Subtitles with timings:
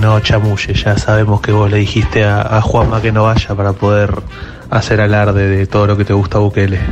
[0.00, 0.74] no chamulle.
[0.74, 4.22] Ya sabemos que vos le dijiste a, Juanma que no vaya para poder
[4.70, 6.80] hacer alarde de todo lo que te gusta Bukele.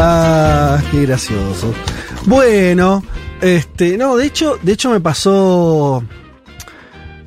[0.00, 1.74] Ah, qué gracioso.
[2.26, 3.02] Bueno,
[3.40, 6.04] este, no, de hecho, de hecho me pasó.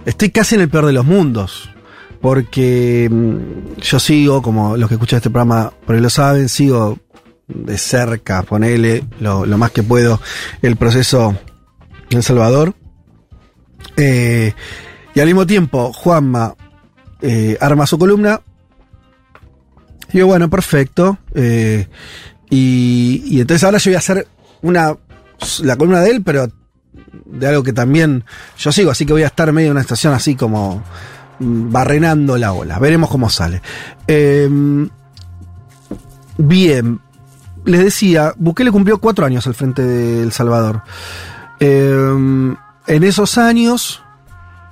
[0.05, 1.69] Estoy casi en el peor de los mundos.
[2.21, 6.97] Porque mm, yo sigo, como los que escuchan este programa por ahí lo saben, sigo
[7.53, 10.21] de cerca, ponele lo, más que puedo,
[10.61, 11.35] el proceso
[12.17, 12.75] El Salvador.
[13.97, 14.53] Eh,
[15.13, 16.55] y al mismo tiempo, Juanma
[17.21, 18.41] eh, arma su columna.
[20.13, 21.17] Y yo, bueno, perfecto.
[21.33, 21.87] eh,
[22.49, 24.27] y, y entonces ahora yo voy a hacer
[24.61, 24.97] una
[25.63, 26.47] la columna de él, pero
[27.25, 28.25] de algo que también
[28.57, 30.83] yo sigo, así que voy a estar medio en una estación así como
[31.39, 32.79] mm, barrenando la ola.
[32.79, 33.61] Veremos cómo sale.
[34.07, 34.49] Eh,
[36.37, 36.99] bien,
[37.65, 40.83] les decía, Bukele cumplió cuatro años al frente de El Salvador.
[41.61, 42.55] Eh,
[42.87, 44.01] en esos años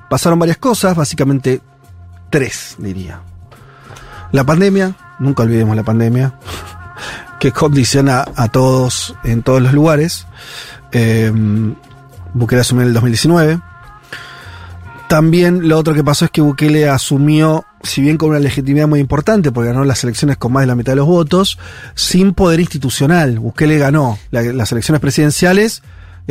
[0.09, 1.61] pasaron varias cosas, básicamente
[2.31, 3.21] tres, diría.
[4.31, 6.33] La pandemia, nunca olvidemos la pandemia,
[7.39, 10.25] que condiciona a todos en todos los lugares.
[10.91, 11.31] Eh,
[12.33, 13.59] Bukele asumió en el 2019.
[15.07, 18.99] También lo otro que pasó es que Bukele asumió, si bien con una legitimidad muy
[18.99, 21.57] importante, porque ganó las elecciones con más de la mitad de los votos,
[21.95, 23.39] sin poder institucional.
[23.39, 25.81] Bukele ganó la- las elecciones presidenciales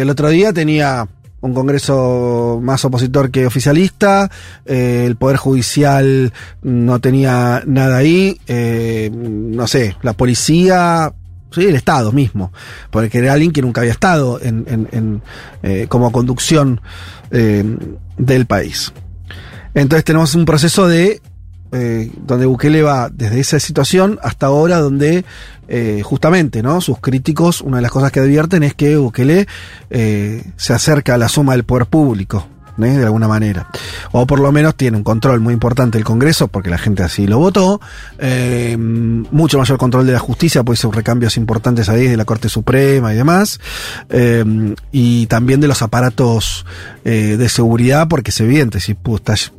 [0.02, 1.06] el otro día tenía
[1.40, 4.28] un Congreso más opositor que oficialista,
[4.66, 6.32] eh, el Poder Judicial
[6.62, 11.12] no tenía nada ahí, eh, no sé, la policía,
[11.52, 12.52] sí, el Estado mismo,
[12.90, 15.22] porque era alguien que nunca había estado en, en-
[15.62, 16.80] eh, como conducción
[17.30, 18.92] del país.
[19.74, 21.20] Entonces tenemos un proceso de
[22.26, 25.24] donde Bukele va desde esa situación hasta ahora donde
[25.68, 29.46] eh, justamente no sus críticos una de las cosas que advierten es que Bukele
[29.90, 32.46] eh, se acerca a la suma del poder público
[32.78, 32.86] ¿eh?
[32.86, 33.68] de alguna manera.
[34.12, 37.26] O por lo menos tiene un control muy importante del Congreso porque la gente así
[37.26, 37.80] lo votó.
[38.18, 42.48] Eh, mucho mayor control de la justicia puede ser recambios importantes ahí de la Corte
[42.48, 43.58] Suprema y demás.
[44.10, 46.64] Eh, y también de los aparatos
[47.04, 49.52] eh, de seguridad porque es evidente si pu- estás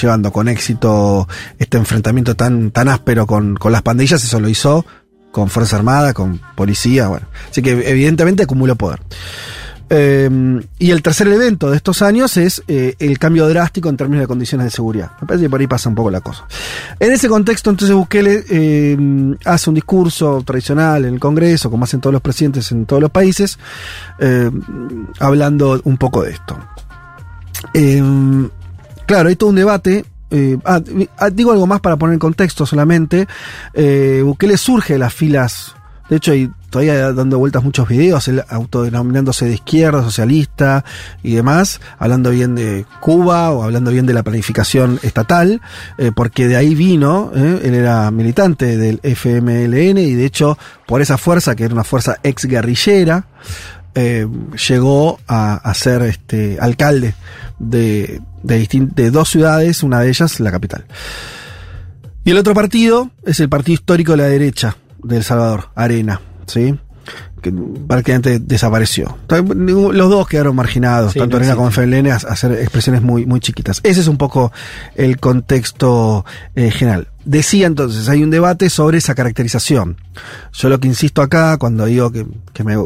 [0.00, 4.84] llevando con éxito este enfrentamiento tan, tan áspero con, con las pandillas, eso lo hizo
[5.32, 7.26] con Fuerza Armada, con policía, bueno.
[7.50, 9.00] Así que evidentemente acumuló poder.
[9.94, 10.30] Eh,
[10.78, 14.26] y el tercer evento de estos años es eh, el cambio drástico en términos de
[14.26, 15.10] condiciones de seguridad.
[15.20, 16.46] Me parece que por ahí pasa un poco la cosa.
[16.98, 22.00] En ese contexto, entonces Bukele eh, hace un discurso tradicional en el Congreso, como hacen
[22.00, 23.58] todos los presidentes en todos los países,
[24.18, 24.50] eh,
[25.18, 26.58] hablando un poco de esto.
[29.06, 30.06] Claro, hay todo un debate.
[30.32, 30.80] Eh, ah,
[31.18, 33.26] ah, digo algo más para poner en contexto solamente.
[33.74, 35.74] Eh, Bukele surge de las filas.
[36.08, 40.84] De hecho, hay todavía dando vueltas muchos videos, él autodenominándose de izquierda, socialista
[41.22, 45.60] y demás, hablando bien de Cuba o hablando bien de la planificación estatal,
[45.98, 51.02] eh, porque de ahí vino, eh, él era militante del FMLN y de hecho por
[51.02, 53.26] esa fuerza, que era una fuerza ex guerrillera,
[53.94, 54.26] eh,
[54.68, 57.14] llegó a, a ser este alcalde
[57.58, 60.84] de, de, de dos ciudades, una de ellas la capital.
[62.24, 66.20] Y el otro partido es el partido histórico de la derecha de El Salvador, Arena,
[66.46, 66.78] ¿sí?
[67.40, 69.18] Que prácticamente desapareció.
[69.28, 71.72] Los dos quedaron marginados, Sí, tanto Arena como.
[71.72, 73.80] FLN, a a hacer expresiones muy, muy chiquitas.
[73.82, 74.52] Ese es un poco
[74.94, 76.24] el contexto
[76.54, 77.08] eh, general.
[77.24, 79.96] Decía entonces, hay un debate sobre esa caracterización.
[80.52, 82.26] Yo lo que insisto acá, cuando digo que,
[82.64, 82.76] me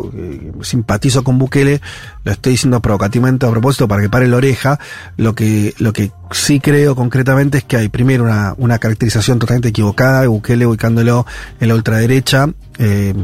[0.63, 1.81] simpatizo con Bukele,
[2.25, 4.79] lo estoy diciendo provocativamente a propósito para que pare la oreja.
[5.17, 9.69] Lo que, lo que sí creo concretamente es que hay primero una, una caracterización totalmente
[9.69, 11.27] equivocada de Bukele ubicándolo
[11.61, 12.49] en la ultraderecha.
[12.79, 13.15] Eh,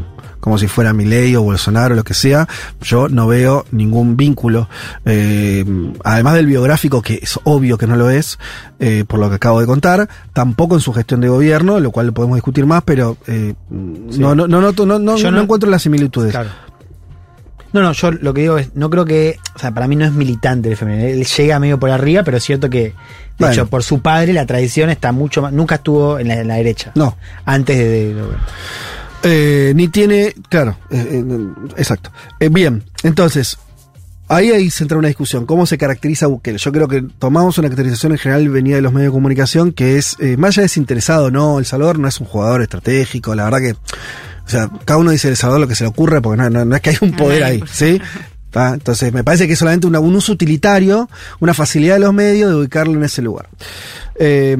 [0.43, 2.49] como si fuera Milei o Bolsonaro o lo que sea,
[2.81, 4.67] yo no veo ningún vínculo,
[5.05, 5.63] eh,
[6.03, 8.37] además del biográfico, que es obvio que no lo es,
[8.77, 12.07] eh, por lo que acabo de contar, tampoco en su gestión de gobierno, lo cual
[12.07, 13.53] lo podemos discutir más, pero eh,
[14.17, 16.31] no, no, no, no, no, Yo no encuentro las similitudes.
[16.31, 16.49] Claro.
[17.71, 20.05] No, no, yo lo que digo es, no creo que, o sea, para mí no
[20.05, 22.93] es militante el femenino, él llega medio por arriba, pero es cierto que, de
[23.39, 23.53] Bueno.
[23.53, 26.55] hecho, por su padre la tradición está mucho más, nunca estuvo en la, en la
[26.55, 26.91] derecha.
[26.93, 27.17] No.
[27.45, 28.23] Antes de, de- de-
[29.25, 31.47] Eh, ni tiene, claro, eh, eh,
[31.77, 32.11] exacto.
[32.51, 33.57] Bien, entonces,
[34.27, 35.45] ahí ahí se entra una discusión.
[35.45, 36.57] ¿Cómo se caracteriza Bukele?
[36.57, 39.97] Yo creo que tomamos una caracterización en general venida de los medios de comunicación que
[39.97, 43.45] es, eh, más allá de desinteresado no, El Salvador no es un jugador estratégico, la
[43.45, 46.41] verdad que, o sea, cada uno dice El Salvador lo que se le ocurre porque
[46.41, 48.01] no, no- no es que hay un poder ahí, ¿sí?
[48.49, 48.69] ¿Tá?
[48.73, 51.09] Entonces, me parece que es solamente una- un uso utilitario,
[51.39, 53.49] una facilidad de los medios de ubicarlo en ese lugar.
[54.15, 54.55] Eh,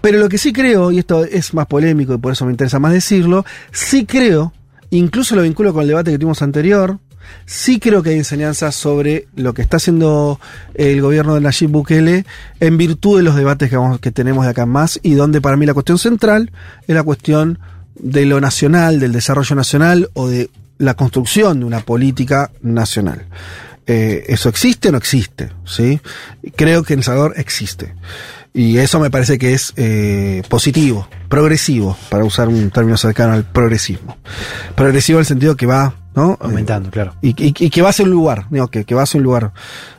[0.00, 2.78] pero lo que sí creo, y esto es más polémico y por eso me interesa
[2.80, 4.52] más decirlo, sí creo,
[4.90, 6.98] incluso lo vinculo con el debate que tuvimos anterior,
[7.46, 10.40] Sí creo que hay enseñanzas sobre lo que está haciendo
[10.74, 12.24] el gobierno de Nayib Bukele
[12.60, 13.70] en virtud de los debates
[14.00, 16.50] que, tenemos de acá en más y donde para mí la cuestión central
[16.86, 17.58] es la cuestión
[17.94, 23.26] de lo nacional, del desarrollo nacional o de la construcción de una política nacional.
[23.86, 25.50] Eh, ¿Eso existe o no existe?
[25.64, 26.00] ¿sí?
[26.56, 27.94] Creo que en El Salvador existe.
[28.54, 33.44] Y eso me parece que es eh, positivo, progresivo, para usar un término cercano al
[33.44, 34.18] progresismo.
[34.74, 36.36] Progresivo en el sentido que va, ¿no?
[36.40, 37.14] Aumentando, claro.
[37.22, 39.52] Y, y- y que va hacia un lugar, digo, que, que va hacia un lugar,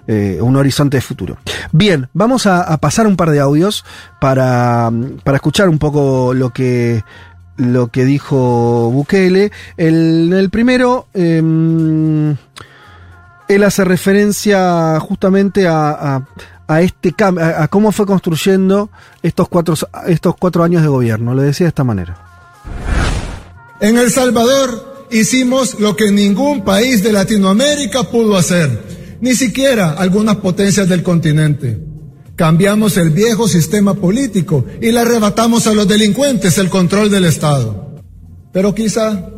[0.07, 1.37] eh, un horizonte de futuro.
[1.71, 3.83] Bien, vamos a, a pasar un par de audios
[4.21, 4.91] para,
[5.23, 7.03] para escuchar un poco lo que
[7.55, 9.51] lo que dijo Bukele.
[9.77, 12.35] El, el primero, em,
[13.47, 16.27] él hace referencia justamente a, a-
[16.65, 18.89] a este cambio, a, a cómo fue construyendo
[19.21, 19.75] estos cuatro,
[20.07, 21.33] estos cuatro años de gobierno.
[21.35, 22.17] Lo decía de esta manera.
[23.81, 30.37] En El Salvador hicimos lo que ningún país de Latinoamérica pudo hacer, ni siquiera algunas
[30.37, 31.79] potencias del continente.
[32.35, 37.93] Cambiamos el viejo sistema político y le arrebatamos a los delincuentes el control del Estado.
[38.51, 39.29] Pero quizá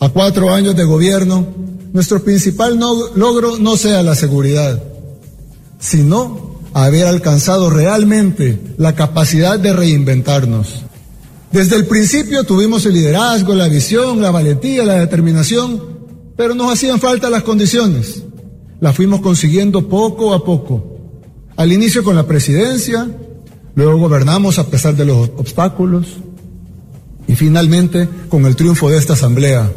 [0.00, 1.46] a cuatro años de gobierno,
[1.92, 4.82] nuestro principal logro no sea la seguridad,
[5.78, 10.85] sino haber alcanzado realmente la capacidad de reinventarnos.
[11.52, 15.80] Desde el principio tuvimos el liderazgo, la visión, la valentía, la determinación,
[16.36, 18.22] pero nos hacían falta las condiciones.
[18.80, 20.98] Las fuimos consiguiendo poco a poco.
[21.56, 23.08] Al inicio con la presidencia,
[23.74, 26.06] luego gobernamos a pesar de los obstáculos
[27.26, 29.72] y finalmente con el triunfo de esta asamblea.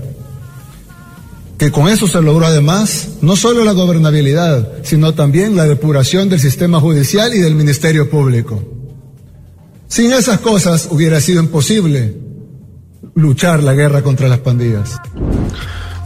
[1.57, 6.39] Que con eso se logró además no solo la gobernabilidad, sino también la depuración del
[6.39, 8.78] sistema judicial y del Ministerio Público.
[9.89, 12.15] Sin esas cosas hubiera sido imposible
[13.15, 14.97] luchar la guerra contra las pandillas.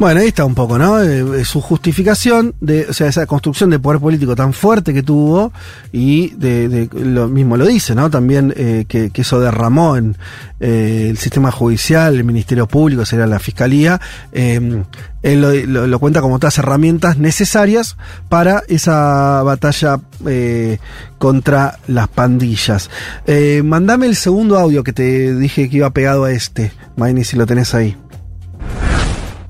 [0.04, 1.02] Bueno, ahí está un poco, ¿no?
[1.02, 5.54] Eh, su justificación de, o sea, esa construcción de poder político tan fuerte que tuvo
[5.94, 8.10] y de, lo mismo lo dice, ¿no?
[8.10, 10.18] También eh, que, eso derramó en
[10.60, 14.02] eh, el sistema judicial, el Ministerio Público, sería la Fiscalía.
[14.34, 14.84] eh,
[15.22, 17.96] él lo, cuenta como otras herramientas necesarias
[18.28, 20.80] para esa batalla eh,
[21.18, 22.90] contra las pandillas.
[23.26, 27.38] Eh, mandame el segundo audio que te dije que iba pegado a este, Maini, si
[27.38, 27.96] lo tenés ahí.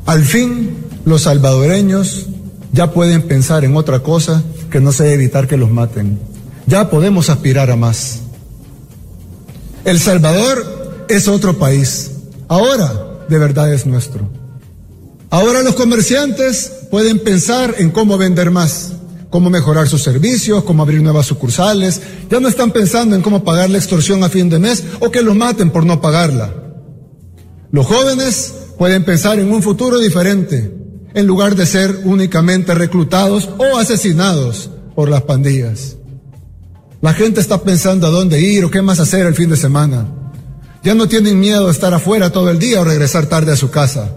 [0.05, 2.27] Al fin, los salvadoreños
[2.71, 6.19] ya pueden pensar en otra cosa que no sea evitar que los maten.
[6.67, 8.19] Ya podemos aspirar a más.
[9.85, 12.11] El Salvador es otro país.
[12.47, 12.93] Ahora,
[13.29, 14.29] de verdad es nuestro.
[15.29, 18.91] Ahora los comerciantes pueden pensar en cómo vender más,
[19.29, 22.01] cómo mejorar sus servicios, cómo abrir nuevas sucursales.
[22.29, 25.21] Ya no están pensando en cómo pagar la extorsión a fin de mes o que
[25.21, 26.53] los maten por no pagarla.
[27.71, 28.53] Los jóvenes
[28.83, 30.69] pueden pensar en un futuro diferente,
[31.13, 35.95] en lugar de ser únicamente reclutados o asesinados por las pandillas.
[36.99, 40.05] La gente está pensando a dónde ir o qué más hacer el fin de semana.
[40.83, 43.71] Ya no tienen miedo de estar afuera todo el día o regresar tarde a su
[43.71, 44.13] casa.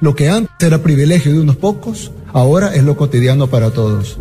[0.00, 4.16] Lo que antes era privilegio de unos pocos, ahora es lo cotidiano para todos.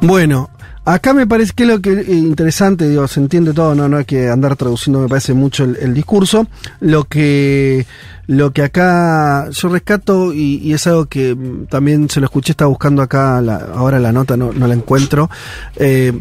[0.00, 0.48] Bueno,
[0.94, 4.28] acá me parece que lo que interesante, digo, se entiende todo, no, no hay que
[4.28, 6.46] andar traduciendo, me parece mucho el, discurso.
[6.80, 7.86] Lo que,
[8.26, 11.36] lo que acá yo rescato, y, es algo que
[11.68, 15.28] también se lo escuché, estaba buscando acá, la- ahora la nota no, no la encuentro,
[15.76, 16.12] eh,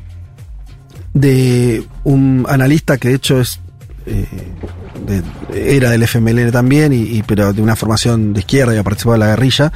[1.13, 3.59] de un analista que de hecho es
[4.05, 4.25] eh,
[5.05, 9.15] de- era del FMLN también, y, pero de una formación de izquierda y ha participado
[9.15, 9.71] en la guerrilla,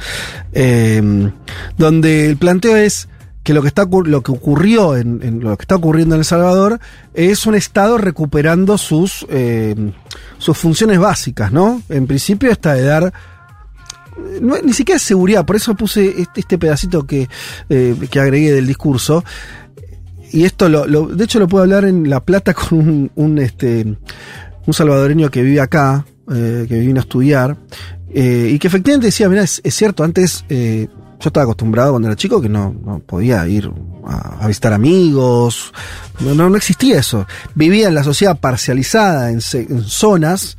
[0.52, 1.30] eh,
[1.78, 3.08] donde el planteo es
[3.42, 6.78] que lo que está lo que ocurrió en, lo que está ocurriendo en El Salvador
[7.14, 9.74] es un estado recuperando sus eh,
[10.38, 11.82] sus funciones básicas, ¿no?
[11.88, 13.12] En principio está de dar
[14.16, 17.28] eh, no, ni siquiera seguridad, por eso puse este, este pedacito que,
[17.68, 19.24] eh, que agregué del discurso.
[20.30, 23.98] Y esto lo, de hecho lo puedo hablar en La Plata con un, un, este
[24.64, 27.56] un salvadoreño que vive acá, eh, que vino a estudiar,
[28.14, 30.44] y que efectivamente decía, mira, es, cierto, antes
[31.22, 33.70] yo estaba acostumbrado cuando era chico que no, no podía ir
[34.04, 35.72] a, a visitar amigos,
[36.20, 37.26] no, no, existía eso.
[37.54, 40.58] Vivía en la sociedad parcializada en, se- en zonas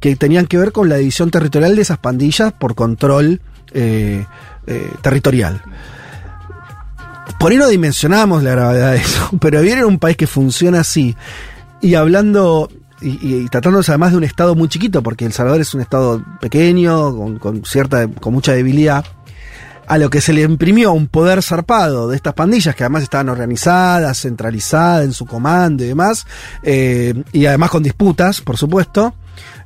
[0.00, 3.40] que tenían que ver con la división territorial de esas pandillas por control
[3.72, 4.24] eh,
[4.66, 5.60] eh, territorial.
[7.38, 10.80] Por ahí no dimensionamos la gravedad de eso, pero vivir en un país que funciona
[10.80, 11.16] así
[11.80, 15.74] y hablando y, y tratándose además de un estado muy chiquito, porque El Salvador es
[15.74, 19.04] un estado pequeño, con, con cierta, con mucha debilidad,
[19.86, 23.28] a lo que se le imprimió un poder zarpado de estas pandillas, que además estaban
[23.28, 26.26] organizadas, centralizadas en su comando y demás,
[26.62, 29.14] eh, y además con disputas, por supuesto,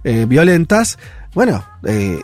[0.05, 0.99] eh, violentas,
[1.35, 2.19] bueno, eh,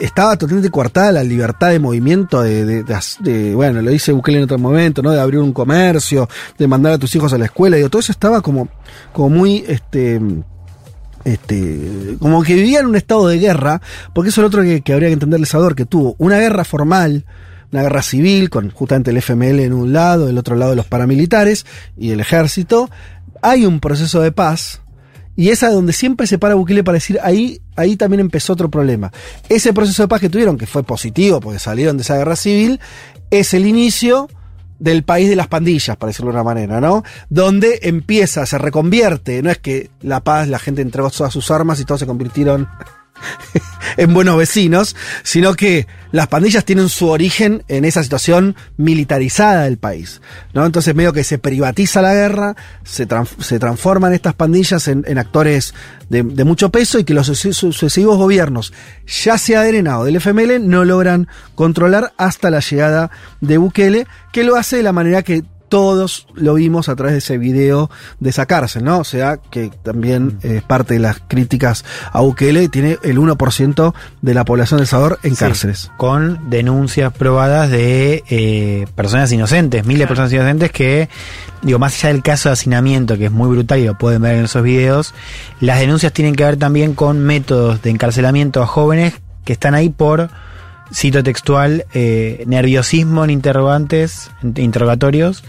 [0.00, 2.84] estaba totalmente coartada la libertad de movimiento, de, de-
[3.20, 5.10] de- bueno, lo dice Bukele en otro momento, ¿no?
[5.10, 8.12] De abrir un comercio, de mandar a tus hijos a la escuela, digo, todo eso
[8.12, 8.68] estaba como,
[9.12, 10.20] como muy, este,
[11.24, 13.80] este, como que vivía en un estado de guerra,
[14.12, 16.64] porque eso es lo otro que, habría que entender el Salvador, que tuvo una guerra
[16.64, 17.24] formal,
[17.72, 21.66] una guerra civil, con justamente el FML en un lado, el otro lado los paramilitares
[21.96, 22.90] y el ejército.
[23.42, 24.80] Hay un proceso de paz,
[25.36, 29.12] y esa donde siempre se para Bukele para decir, ahí, ahí también empezó otro problema.
[29.48, 32.80] Ese proceso de paz que tuvieron, que fue positivo porque salieron de esa guerra civil,
[33.30, 34.28] es el inicio
[34.84, 37.02] del país de las pandillas, para decirlo de una manera, ¿no?
[37.30, 41.80] Donde empieza, se reconvierte, no es que la paz, la gente entregó todas sus armas
[41.80, 42.68] y todos se convirtieron
[43.96, 49.78] en buenos vecinos, sino que las pandillas tienen su origen en esa situación militarizada del
[49.78, 50.20] país,
[50.52, 50.64] ¿no?
[50.64, 52.54] Entonces medio que se privatiza la guerra,
[52.84, 55.74] se, tran- se transforman estas pandillas en, actores
[56.08, 58.72] de, mucho peso y que los suce- sucesivos gobiernos,
[59.06, 64.06] ya sea de Arena o del FML, no logran controlar hasta la llegada de Bukele,
[64.32, 65.42] que lo hace de la manera que
[65.74, 67.90] todos lo vimos a través de ese video
[68.20, 68.98] de esa cárcel, ¿no?
[69.00, 74.34] O sea, que también es parte de las críticas a Bukele, tiene el 1% de
[74.34, 75.90] la población del Salvador en Sí, cárceles.
[75.96, 81.08] Con denuncias probadas de eh, personas inocentes, miles de personas inocentes que,
[81.62, 84.36] digo, más allá del caso de hacinamiento, que es muy brutal y lo pueden ver
[84.36, 85.12] en esos videos,
[85.58, 89.14] las denuncias tienen que ver también con métodos de encarcelamiento a jóvenes
[89.44, 90.30] que están ahí por,
[90.94, 95.42] cito textual, eh, nerviosismo en interrogantes, en interrogatorios,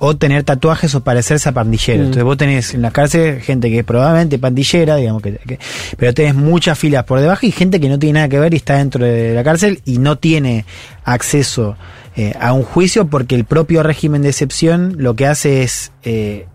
[0.00, 1.98] o tener tatuajes o parecerse a pandillero.
[2.00, 2.06] Mm.
[2.06, 5.58] Entonces vos tenés en la cárcel gente que es probablemente pandillera, digamos que, que-
[5.96, 8.58] pero tenés muchas filas por debajo y gente que no tiene nada que ver y
[8.58, 10.64] está dentro de la cárcel y no tiene
[11.04, 11.76] acceso
[12.16, 16.46] eh, a un juicio porque el propio régimen de excepción lo que hace es eh,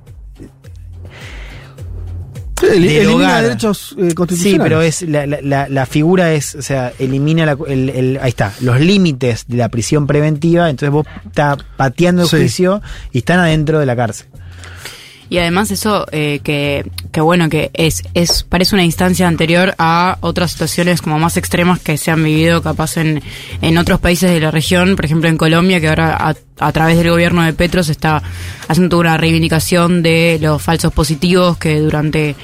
[2.62, 4.64] El- Elimina derechos eh, Sí, constitucionales.
[4.64, 8.30] pero es la, la- la- la figura es, o sea, elimina la- el, el- ahí
[8.30, 12.38] está, los límites de la prisión preventiva, entonces vos estás pateando el Sí.
[12.38, 12.82] juicio
[13.12, 14.28] y están adentro de la cárcel.
[15.30, 20.18] Y además eso eh, que, que bueno, que es, es parece una instancia anterior a
[20.22, 23.24] otras situaciones como más extremas que se han vivido capaz en,
[23.62, 26.98] en otros países de la región, por ejemplo en Colombia, que ahora a, a través
[26.98, 28.22] del gobierno de Petro se está
[28.68, 32.36] haciendo una reivindicación de los falsos positivos que durante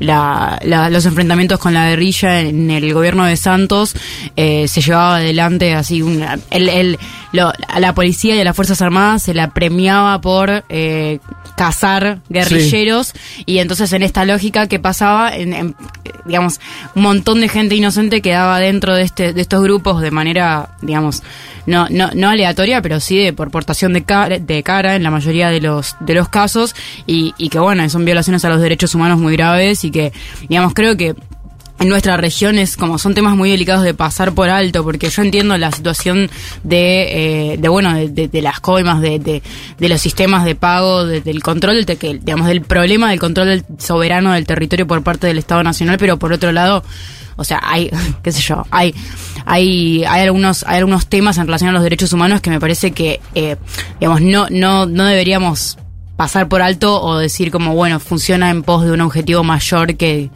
[0.00, 3.94] la, la- los enfrentamientos con la guerrilla en el gobierno de Santos
[4.36, 6.98] eh, se llevaba adelante así una, el, el-
[7.32, 11.18] lo- a la policía y a las Fuerzas Armadas se la premiaba por eh,
[11.56, 13.12] cazar guerrilleros.
[13.46, 15.76] Y entonces en esta lógica que pasaba en, en,
[16.24, 16.60] digamos
[16.94, 21.22] un montón de gente inocente quedaba dentro de este de estos grupos de manera digamos
[21.66, 25.10] no no no aleatoria pero sí de por portación de cara, de cara en la
[25.10, 26.74] mayoría de los de los casos
[27.06, 30.12] y, y que bueno son violaciones a los derechos humanos muy graves y que
[30.48, 31.14] digamos creo que
[31.80, 35.22] en nuestra región es como son temas muy delicados de pasar por alto porque yo
[35.22, 36.28] entiendo la situación
[36.64, 39.42] de, eh, de bueno de, de- de las coimas de, de,
[39.78, 43.46] de los sistemas de pago de- del control te- que, digamos del problema del control
[43.48, 46.82] del soberano del territorio por parte del Estado Nacional pero por otro lado
[47.38, 47.90] o sea hay
[48.22, 48.94] qué sé yo hay
[49.46, 52.90] hay hay algunos hay algunos temas en relación a los derechos humanos que me parece
[52.90, 53.56] que eh,
[53.98, 55.78] digamos no no no deberíamos
[56.18, 60.30] pasar por alto o decir como, bueno, funciona en pos de un objetivo mayor que,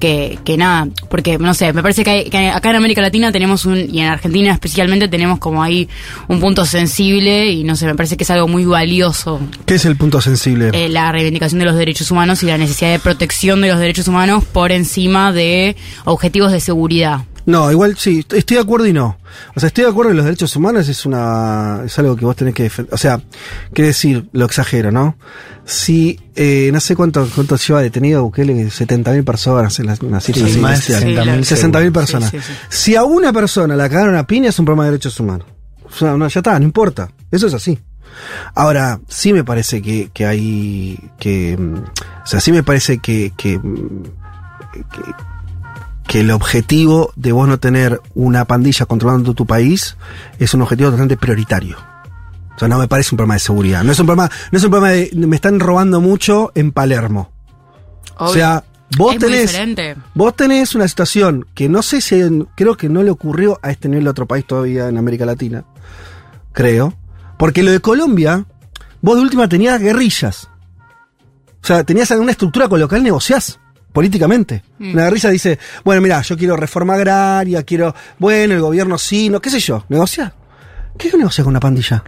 [0.00, 0.88] que, que nada.
[1.08, 4.00] Porque, no sé, me parece que, hay- que acá en América Latina tenemos un, y
[4.00, 5.88] en Argentina especialmente tenemos como ahí
[6.26, 9.84] un punto sensible y no sé, me parece que es algo muy valioso ¿Qué es
[9.84, 10.70] el punto sensible?
[10.72, 14.08] eh, la reivindicación de los derechos humanos y la necesidad de protección de los derechos
[14.08, 17.20] humanos por encima de objetivos de seguridad.
[17.50, 19.18] No, igual sí, estoy de acuerdo y no.
[19.54, 22.36] O sea, estoy de acuerdo que los derechos humanos es una es algo que vos
[22.36, 22.94] tenés que defender.
[22.94, 23.20] O sea,
[23.72, 25.16] quiere decir, lo exagero, ¿no?
[25.64, 30.42] Si, eh, no sé cuánto, cuánto lleva detenido Bukele, 70.000 personas en las, una cifra
[30.46, 31.28] Sí, así más de bestial.
[31.28, 31.92] 60.000 60.000 seguro.
[31.92, 32.30] personas.
[32.30, 32.52] Sí, sí, sí.
[32.68, 35.46] Si a una persona la cagaron a piña es un problema de derechos humanos.
[35.84, 37.10] O sea, no, ya está, no importa.
[37.30, 37.78] Eso es así.
[38.54, 41.56] Ahora, sí me parece que, que hay que.
[41.58, 41.74] mm,
[42.24, 44.02] O sea, sí me parece que, que, mm,
[44.72, 45.00] que,
[46.10, 49.96] que el objetivo de vos no tener una pandilla controlando tu país
[50.40, 51.76] es un objetivo totalmente prioritario.
[52.56, 53.84] O sea, no me parece un problema de seguridad.
[53.84, 57.30] No es un problema, no es un problema de me están robando mucho en Palermo.
[58.16, 58.64] O sea,
[58.98, 59.96] vos es tenés.
[60.12, 62.20] Vos tenés una situación que no sé si,
[62.56, 65.62] creo que no le ocurrió a este nivel de otro país todavía en América Latina.
[66.50, 66.92] Creo.
[67.38, 68.46] Porque lo de Colombia,
[69.00, 70.48] vos de última tenías guerrillas.
[71.62, 73.60] O sea, tenías una estructura con lo que negociás
[73.92, 74.62] políticamente.
[74.78, 74.92] Mm.
[74.94, 79.40] Una guerrilla dice, bueno, mira, yo quiero reforma agraria, quiero, bueno, el gobierno sí, no,
[79.40, 80.32] qué sé yo, negociar.
[80.98, 82.02] ¿Qué negociar con una pandilla?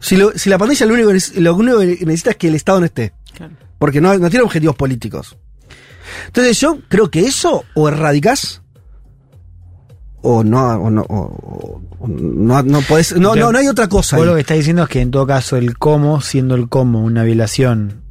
[0.00, 1.10] Si, lo- si la pandilla lo único,
[1.40, 3.12] lo único que necesita es que el Estado no esté.
[3.34, 3.52] Claro.
[3.78, 5.36] Porque no, no tiene objetivos políticos.
[6.26, 8.62] Entonces yo creo que eso o erradicás
[10.20, 14.16] o no, o no, o- o no, no podés, no, no, no hay otra cosa.
[14.16, 14.28] Vos ahí.
[14.28, 17.22] lo que está diciendo es que en todo caso el cómo, siendo el cómo una
[17.24, 18.02] violación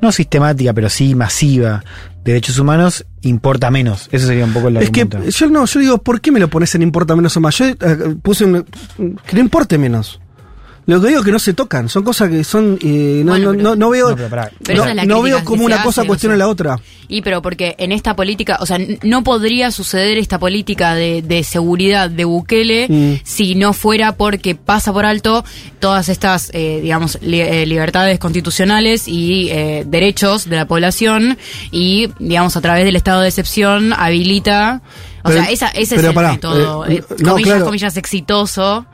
[0.00, 1.82] no sistemática, pero sí masiva
[2.24, 4.08] de derechos humanos, importa menos.
[4.10, 5.30] Eso sería un poco el Es que argumento.
[5.30, 7.56] yo no, yo digo, ¿por qué me lo pones en importa menos o más?
[7.58, 7.76] Yo eh,
[8.22, 8.64] puse un-
[9.26, 10.20] que no importe menos.
[10.86, 13.46] Lo que digo es que no se tocan, son cosas que son, eh, no, Bueno,
[13.46, 16.38] no, pero- no, no veo, No, pero veo como una hace, cosa o cuestiona sea.
[16.38, 16.78] la otra.
[17.08, 21.42] Y pero porque en esta política, o sea, no podría suceder esta política de, de
[21.42, 23.14] seguridad de Bukele Mm.
[23.24, 25.44] si no fuera porque pasa por alto
[25.80, 31.38] todas estas, eh, digamos, li- eh, libertades constitucionales y eh, derechos de la población
[31.72, 34.82] y, digamos, a través del estado de excepción habilita,
[35.22, 37.64] o Pero- sea, esa, ese pero es el pará, método, eh, no, comillas, claro.
[37.66, 38.86] comillas, exitoso.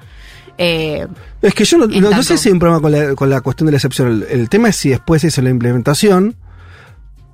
[0.62, 1.07] Eh,
[1.40, 3.73] Es que yo no, sé si hay un problema con la, con la cuestión de
[3.73, 4.09] la excepción.
[4.31, 6.37] El, el tema es si después eso, la implementación,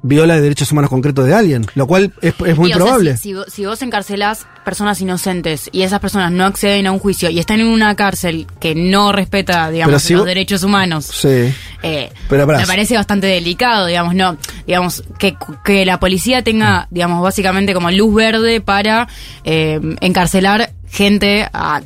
[0.03, 3.17] viola derechos humanos concretos de alguien, lo cual es, es muy Y, o sea, probable.
[3.17, 7.01] si, si vos- si vos encarcelás personas inocentes y esas personas no acceden a un
[7.01, 11.07] juicio y están en una cárcel que no respeta, digamos, si los vos- derechos humanos,
[11.07, 11.53] Sí.
[11.83, 14.37] eh, Pero me parece bastante delicado, digamos, no,
[14.69, 19.09] digamos, que, que la policía tenga, digamos, básicamente como luz verde para
[19.43, 21.83] eh, encarcelar gente a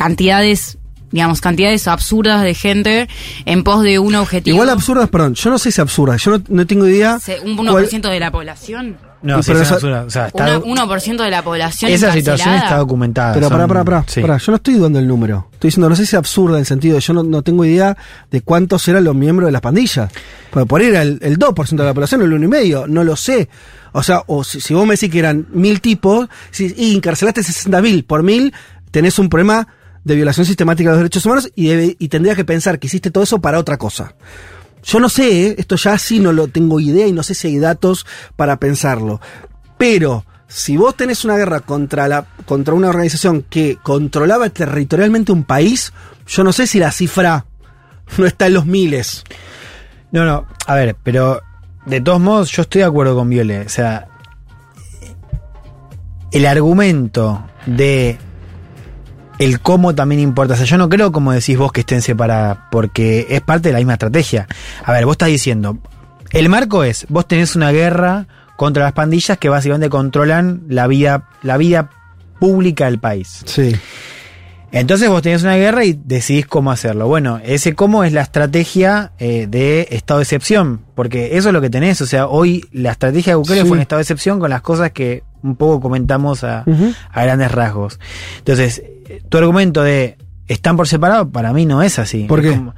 [0.00, 0.78] cantidades,
[1.12, 3.06] digamos, cantidades absurdas de gente
[3.44, 4.54] en pos de un objetivo.
[4.54, 7.18] Igual absurdas, perdón, yo no sé si absurda, yo no, no tengo idea.
[7.44, 8.96] Un 1% cuál- de la población.
[9.22, 10.04] No, sí, pero es absurdo.
[10.06, 13.34] O sea, está- Una- 1% de la población esa situación está documentada.
[13.34, 14.22] Pero son- pará, pará, pará, sí.
[14.22, 15.48] pará, yo no estoy dando el número.
[15.52, 17.62] Estoy diciendo, no sé si es absurda en el sentido de yo no, no tengo
[17.66, 17.94] idea
[18.30, 20.10] de cuántos eran los miembros de las pandillas.
[20.50, 23.50] Porque por ahí era el, el 2% de la población, el 1,5%, no lo sé.
[23.92, 27.42] O sea, o si, si vos me decís que eran mil tipos, si, y encarcelaste
[27.42, 28.54] 60.000 por mil,
[28.90, 29.68] tenés un problema
[30.04, 33.24] de violación sistemática de los derechos humanos y, debe- tendrías que pensar que hiciste todo
[33.24, 34.14] eso para otra cosa.
[34.82, 35.54] Yo no sé, ¿eh?
[35.58, 39.20] esto ya sí no lo tengo idea y no sé si hay datos para pensarlo.
[39.76, 45.44] Pero si vos tenés una guerra contra, la, contra una organización que controlaba territorialmente un
[45.44, 45.92] país,
[46.26, 47.44] yo no sé si la cifra
[48.16, 49.22] no está en los miles.
[50.12, 51.40] No, no, a ver, pero
[51.86, 53.60] de todos modos yo estoy de acuerdo con Viole.
[53.60, 54.08] O sea,
[56.32, 58.18] el argumento de
[59.40, 60.54] el cómo también importa.
[60.54, 63.72] O sea, yo no creo, como decís vos, que estén separadas, porque es parte de
[63.72, 64.46] la misma estrategia.
[64.84, 65.78] A ver, vos estás diciendo,
[66.30, 68.26] el marco es, vos tenés una guerra
[68.56, 71.90] contra las pandillas que básicamente controlan la vida, la vida
[72.38, 73.42] pública del país.
[73.46, 73.74] Sí.
[74.72, 77.08] Entonces vos tenés una guerra y decidís cómo hacerlo.
[77.08, 81.60] Bueno, ese cómo es la estrategia eh, de estado de excepción, porque eso es lo
[81.60, 82.00] que tenés.
[82.02, 83.66] O sea, hoy la estrategia de Bukele Sí.
[83.66, 86.64] fue un estado de excepción con las cosas que un poco comentamos a,
[87.10, 87.98] a grandes rasgos.
[88.38, 88.82] Entonces,
[89.28, 90.16] tu argumento de
[90.48, 92.24] están por separado, para mí no es así.
[92.24, 92.50] ¿Por qué?
[92.50, 92.74] como-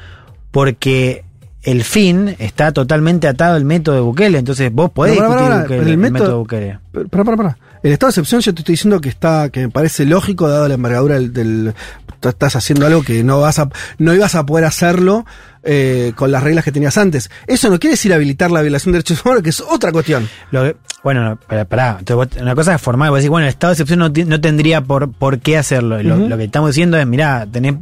[0.50, 1.24] porque
[1.62, 4.38] el fin está totalmente atado al método de Bukele.
[4.38, 6.78] Entonces vos podés discutir Bukele, el el, método- de Bukele.
[6.92, 7.58] Pero, Pará, pará, pará.
[7.82, 10.68] El estado de excepción yo te estoy diciendo que está, que me parece lógico dado
[10.68, 11.74] la envergadura del, del-
[12.22, 13.68] estás haciendo algo que no vas a,
[13.98, 15.24] no ibas a poder hacerlo
[15.64, 17.30] eh, con las reglas que tenías antes.
[17.46, 20.28] Eso no quiere decir habilitar la violación de derechos humanos, que es otra cuestión.
[20.50, 21.96] Lo que- bueno, no, pará, pará.
[21.98, 24.80] Entonces, vos- una cosa es formal, vos decís, bueno, el estado de excepción no, tendría
[24.82, 26.00] por, por qué hacerlo.
[26.02, 27.74] Lo, que estamos diciendo es, mirá, tenés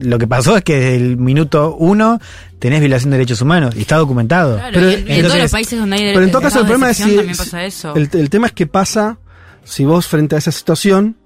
[0.00, 2.20] lo que pasó es que desde el minuto uno
[2.58, 4.56] tenés violación de derechos humanos y está documentado.
[4.56, 6.42] Claro, Pero y en, y en entonces- todos los países donde hay Pero en todo
[6.42, 7.94] caso el problema es si, pasa eso.
[7.94, 9.18] El, el tema es que pasa
[9.64, 11.16] si vos frente a esa situación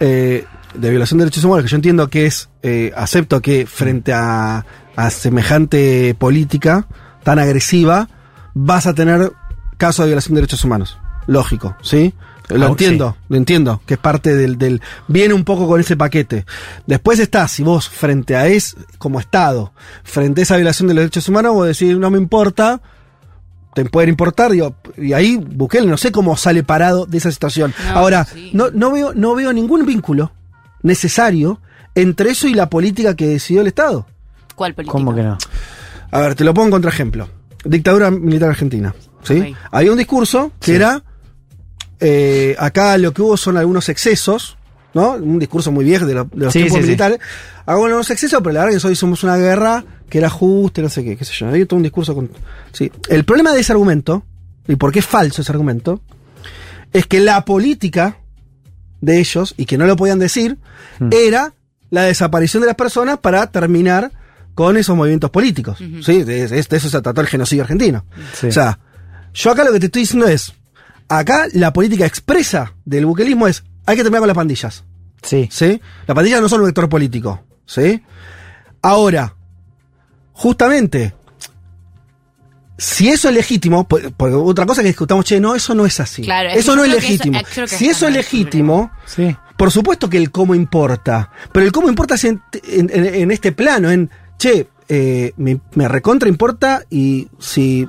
[0.00, 4.12] eh, de violación de derechos humanos, que yo entiendo que es, eh, acepto que frente
[4.12, 4.64] a,
[4.96, 6.86] a semejante política
[7.22, 8.08] tan agresiva,
[8.54, 9.32] vas a tener
[9.76, 10.98] casos de violación de derechos humanos.
[11.26, 12.14] Lógico, ¿sí?
[12.50, 14.82] Lo Ah, entiendo, lo entiendo, que es parte del, del...
[15.08, 16.44] Viene un poco con ese paquete.
[16.86, 21.02] Después está, si vos frente a es, como Estado, frente a esa violación de los
[21.02, 22.82] derechos humanos, vos decís, no me importa,
[23.74, 27.72] te pueden importar, digo, y ahí Bukele no sé cómo sale parado de esa situación.
[27.86, 28.50] No, Ahora, sí.
[28.52, 30.32] no, no veo, no veo ningún vínculo
[30.82, 31.60] necesario
[31.94, 34.06] entre eso y la política que decidió el Estado.
[34.54, 34.92] ¿Cuál política?
[34.92, 35.36] ¿Cómo que no?
[36.10, 37.28] A ver, te lo pongo en contraejemplo.
[37.64, 38.94] Dictadura militar argentina.
[39.22, 39.54] ¿sí?
[39.70, 40.74] Había un discurso que Sí.
[40.76, 41.02] era.
[42.00, 44.58] eh, acá lo que hubo son algunos excesos,
[44.92, 45.12] ¿no?
[45.12, 46.86] Un discurso muy viejo de, lo- de los Sí, tiempos sí, sí.
[46.88, 47.18] militares.
[47.64, 50.84] Hago algunos excesos, pero la verdad que hoy somos una guerra que era justa, y
[50.84, 51.48] no sé qué, qué sé yo.
[51.48, 52.30] Había todo un discurso con.
[52.72, 52.90] Sí.
[53.08, 54.24] El problema de ese argumento,
[54.68, 56.00] y por qué es falso ese argumento,
[56.92, 58.18] es que la política
[59.00, 60.58] de ellos, y que no lo podían decir,
[60.98, 61.08] Hmm.
[61.12, 61.54] era
[61.90, 64.10] la desaparición de las personas para terminar
[64.54, 65.78] con esos movimientos políticos.
[65.78, 66.22] ¿sí?
[66.22, 68.04] De, de- de eso se trató el genocidio argentino.
[68.34, 68.46] Sí.
[68.48, 68.78] O sea,
[69.32, 70.54] yo acá lo que te estoy diciendo es,
[71.08, 74.84] acá la política expresa del buquelismo es, hay que terminar con las pandillas.
[75.22, 75.48] Sí.
[75.50, 75.80] ¿sí?
[76.06, 77.42] Las pandillas no son un vector político.
[77.66, 78.02] ¿sí?
[78.82, 79.34] Ahora,
[80.32, 81.14] justamente,
[82.76, 86.00] si eso es legítimo, por- porque otra cosa que discutamos, che, no, eso no es
[86.00, 86.22] así.
[86.22, 87.40] Claro, eso no es eso- legítimo.
[87.66, 89.34] si eso es legítimo, Sí.
[89.56, 91.30] por supuesto que el cómo importa.
[91.52, 95.60] Pero el cómo importa es en, en- en- en este plano, en, che, eh, me,
[95.74, 97.88] me recontra importa y si,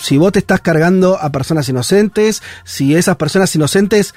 [0.00, 4.14] si vos te estás cargando a personas inocentes, si esas personas inocentes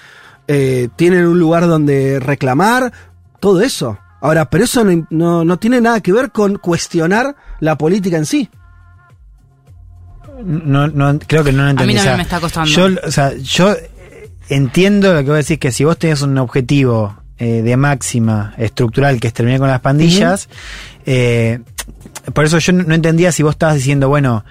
[0.47, 2.93] eh, tienen un lugar donde reclamar,
[3.39, 3.97] todo eso.
[4.21, 8.25] Ahora, pero eso no, no, no tiene nada que ver con cuestionar la política en
[8.25, 8.49] sí.
[10.43, 11.93] No, no, creo que no lo entendí.
[11.93, 12.69] mí o también sea, me está costando.
[12.69, 13.75] Yo, o sea, yo
[14.49, 19.19] entiendo lo que vos decís, que si vos tenés un objetivo eh, de máxima estructural
[19.19, 20.49] que es terminar con las pandillas,
[21.05, 21.59] eh,
[22.33, 24.43] por eso yo no no entendía si vos estabas diciendo, bueno,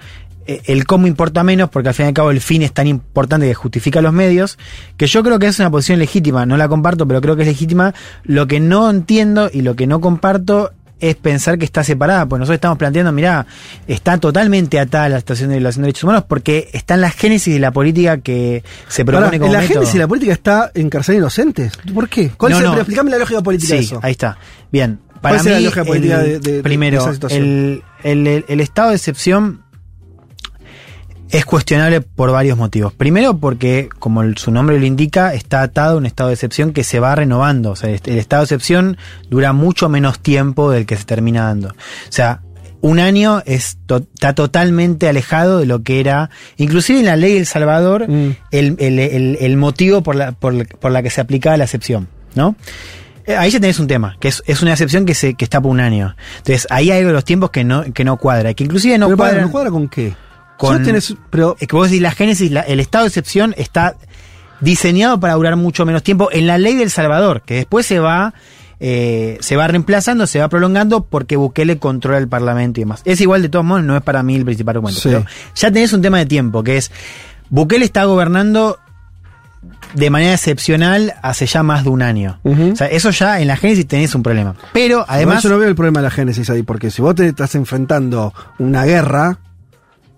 [0.47, 2.87] eh, el cómo importa menos, porque al fin y al cabo el fin es tan
[2.87, 4.59] importante que justifica los medios,
[4.97, 7.49] que yo creo que es una posición legítima, no la comparto, pero creo que es
[7.49, 7.95] legítima.
[8.25, 10.73] Lo que no entiendo y lo que no comparto
[11.11, 13.47] es pensar que está separada, pues nosotros estamos planteando, mirá,
[13.87, 17.11] está totalmente atada a la situación de violación de derechos humanos porque está en la
[17.11, 19.75] génesis de la política que se propone Ahora, como en la método.
[19.81, 21.73] génesis de la política está encarcelar inocentes.
[21.93, 22.31] ¿Por qué?
[22.37, 22.73] ¿Cuál No, es el- no.
[22.73, 24.01] pero explícame la lógica política de Sí, eso.
[24.03, 24.39] ahí está.
[24.71, 24.99] Bien.
[25.21, 27.43] Para ¿Cuál mí, la lógica política el- de- de- de primero, esa situación?
[27.43, 29.63] el, el- el- el estado de excepción
[31.31, 32.93] es cuestionable por varios motivos.
[32.93, 36.85] Primero porque, como su nombre lo indica, está atado a un estado de excepción que
[36.85, 37.71] se va renovando.
[37.73, 38.97] O sea, el, estado de excepción
[39.31, 41.69] dura mucho menos tiempo del que se termina dando.
[41.69, 41.73] O
[42.11, 42.41] sea,
[42.81, 47.33] un año es to- está totalmente alejado de lo que era, inclusive en la ley
[47.33, 48.37] de El Salvador, Mm.
[48.51, 51.65] el, el- el- el motivo por la, por, la- por la que se aplicaba la
[51.65, 52.55] excepción, ¿no?
[53.27, 55.63] Eh, Ahí ya tenés un tema, que es, es una excepción que se que está
[55.63, 56.15] por un año.
[56.37, 59.07] Entonces, ahí hay algo de los tiempos que no, que no cuadra, que inclusive no
[59.07, 59.41] pero cuadra.
[59.41, 60.15] ¿no cuadra con qué?
[60.57, 63.95] Con- tenés- pero Es que vos decís, la génesis, la- el estado de excepción está
[64.61, 68.33] diseñado para durar mucho menos tiempo en la ley del Salvador, que después se va,
[68.81, 73.03] eh, se va reemplazando, se va prolongando porque Bukele controla el Parlamento y demás.
[73.05, 75.01] Es igual de todos modos, no es para mí el principal argumento.
[75.01, 75.09] Sí.
[75.11, 76.91] Pero ya tenés un tema de tiempo, que es,
[77.51, 78.79] Bukele está gobernando
[79.95, 82.39] de manera excepcional hace ya más de un año.
[82.45, 84.55] O sea, eso ya en la génesis tenés un problema.
[84.73, 85.43] Pero además además...
[85.43, 88.35] yo no veo el problema de la génesis ahí, porque si vos te estás enfrentando
[88.59, 89.39] una guerra,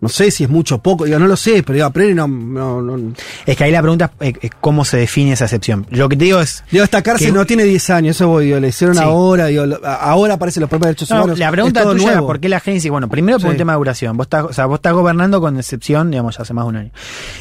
[0.07, 2.15] no sé si es mucho o poco, digo, no lo sé, pero digo, a priori
[2.15, 3.13] no, no, no-
[3.45, 5.85] Es que ahí la pregunta es eh, cómo se define esa excepción.
[5.91, 6.63] Lo que te digo es...
[6.71, 9.03] Digo, esta cárcel Que- no tiene 10 años, eso voy, digo, le hicieron Sí.
[9.03, 11.39] ahora, digo, ahora aparecen los propios derechos No, humanos.
[11.41, 12.91] la pregunta es tuya por qué la génesis.
[12.91, 13.53] Bueno, primero por Sí.
[13.53, 14.17] un tema de duración.
[14.17, 16.77] Vos estás, o sea, vos estás gobernando con excepción, digamos, ya hace más de un
[16.77, 16.91] año.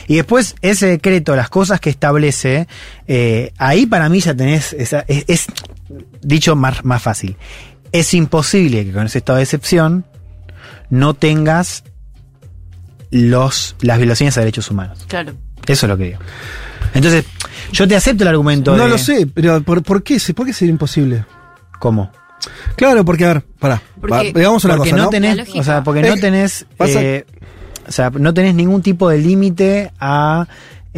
[0.07, 2.67] Y después, ese decreto, las cosas que establece,
[3.07, 5.45] eh, ahí para mí ya tenés, esa, es, es,
[6.21, 7.35] dicho más, más fácil.
[7.91, 10.05] Es imposible que con ese estado de excepción
[10.89, 11.83] no tengas
[13.23, 15.05] los, las violaciones a derechos humanos.
[15.07, 15.33] Claro.
[15.65, 16.19] Eso es lo que digo.
[16.93, 17.25] Entonces,
[17.71, 20.17] yo te acepto el argumento No de- lo sé, pero ¿por, por qué?
[20.35, 21.25] ¿Por qué sería imposible?
[21.79, 22.11] ¿Cómo?
[22.75, 25.09] Claro, porque, a ver, pará, Porque- va- digamos una porque cosa, no, ¿no?
[25.09, 27.25] tenés, o sea, porque no Eh, tenés, eh,
[27.87, 30.47] o sea, no tenés ningún tipo de límite a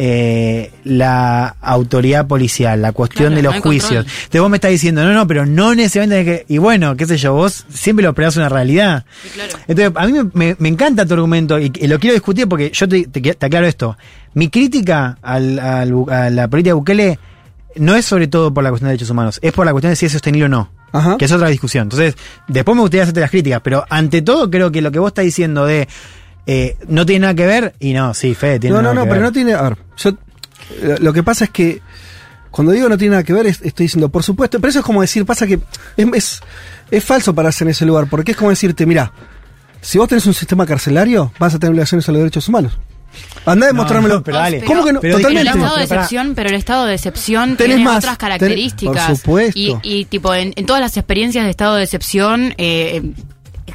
[0.00, 4.04] eh, la autoridad policial, la cuestión Claro, de los no juicios.
[4.04, 4.14] control.
[4.16, 7.04] Entonces vos me estás diciendo, no, no, pero no necesariamente tenés que, y bueno, qué
[7.04, 9.04] sé yo, vos siempre lo esperás una realidad.
[9.24, 9.52] Sí, claro.
[9.66, 12.70] Entonces, a mí me, me- me encanta tu argumento y, y lo quiero discutir porque
[12.72, 13.98] yo te, te- te aclaro esto.
[14.34, 17.18] Mi crítica al- al Bu- a la política de Bukele
[17.74, 19.96] no es sobre todo por la cuestión de derechos humanos, es por la cuestión de
[19.96, 20.70] si es sostenible o no.
[20.92, 21.16] Ajá.
[21.18, 21.82] Que es otra discusión.
[21.82, 22.14] Entonces,
[22.46, 25.24] después me gustaría hacerte las críticas, pero ante todo creo que lo que vos estás
[25.24, 25.86] diciendo de
[26.48, 29.02] eh, no tiene nada que ver, y no, sí, Fede, tiene No, no, nada no,
[29.02, 29.28] que pero ver.
[29.28, 29.52] no tiene.
[29.54, 30.10] A ver, yo.
[30.10, 31.80] eh, Lo que pasa es que.
[32.50, 34.84] Cuando digo no tiene nada que ver, es- estoy diciendo, por supuesto, pero eso es
[34.84, 35.60] como decir, pasa que
[35.96, 36.40] es, es,
[36.90, 39.12] es falso pararse en ese lugar, porque es como decirte, mira,
[39.82, 42.76] si vos tenés un sistema carcelario, vas a tener violaciones a los derechos humanos.
[43.44, 44.14] Andá a No, demostrármelo.
[44.16, 44.62] no, pero dale.
[44.64, 45.00] ¿Cómo que no?
[45.00, 45.58] Pero Pero el Totalmente.
[45.58, 49.06] estado de Pero excepción, pero el estado de excepción Tenés tiene más, otras tenés- características.
[49.06, 49.58] por supuesto.
[49.60, 53.02] Y, y, tipo, en, en todas las experiencias de estado de excepción, eh,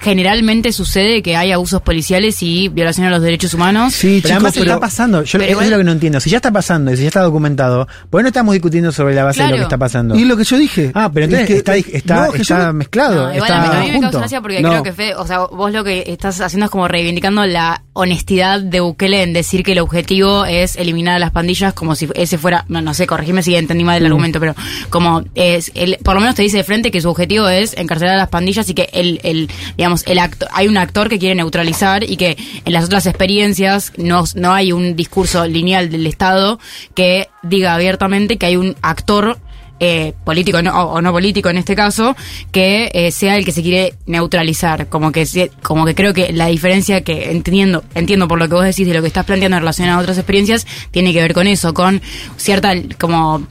[0.04, 3.94] generalmente sucede que hay abusos policiales y violación a los derechos humanos.
[3.94, 4.66] Sí, Pero chicos, además pero.
[4.66, 6.20] está pasando, yo pero eso es lo que no entiendo.
[6.20, 9.16] Si ya está pasando y si ya está documentado, ¿por qué no estamos discutiendo sobre
[9.16, 9.62] la base de lo Claro.
[9.62, 10.16] que está pasando?
[10.16, 10.92] Y lo que yo dije.
[10.94, 13.62] Ah, pero entonces es que- está, está, no, yo está no- mezclado, No, igual está
[13.62, 14.02] a mí, a mí me junto.
[14.12, 14.70] causa gracia porque No.
[14.70, 18.60] creo que Fe, o sea, vos lo que estás haciendo es como reivindicando la honestidad
[18.60, 22.38] de Bukele en decir que el objetivo es eliminar a las pandillas como si ese
[22.38, 24.08] fuera, no, no sé, corregime si entendí mal el Mm.
[24.08, 24.56] argumento, pero
[24.90, 28.16] como es, el, por lo menos te dice de frente que su objetivo es encarcelar
[28.16, 31.36] a las pandillas y que el, el digamos, el acto, hay un actor que quiere
[31.36, 36.60] neutralizar y que en las otras experiencias no, no hay un discurso lineal del Estado
[36.96, 39.38] que diga abiertamente que hay un actor
[39.80, 42.16] eh, político no- o, no político en este caso,
[42.52, 44.88] que eh, sea el que se quiere neutralizar.
[44.88, 48.64] Como que como que creo que la diferencia que entiendo, entiendo por lo que vos
[48.64, 51.48] decís de lo que estás planteando en relación a otras experiencias, tiene que ver con
[51.48, 52.02] eso, con
[52.38, 53.46] cierta como,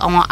[0.00, 0.24] como,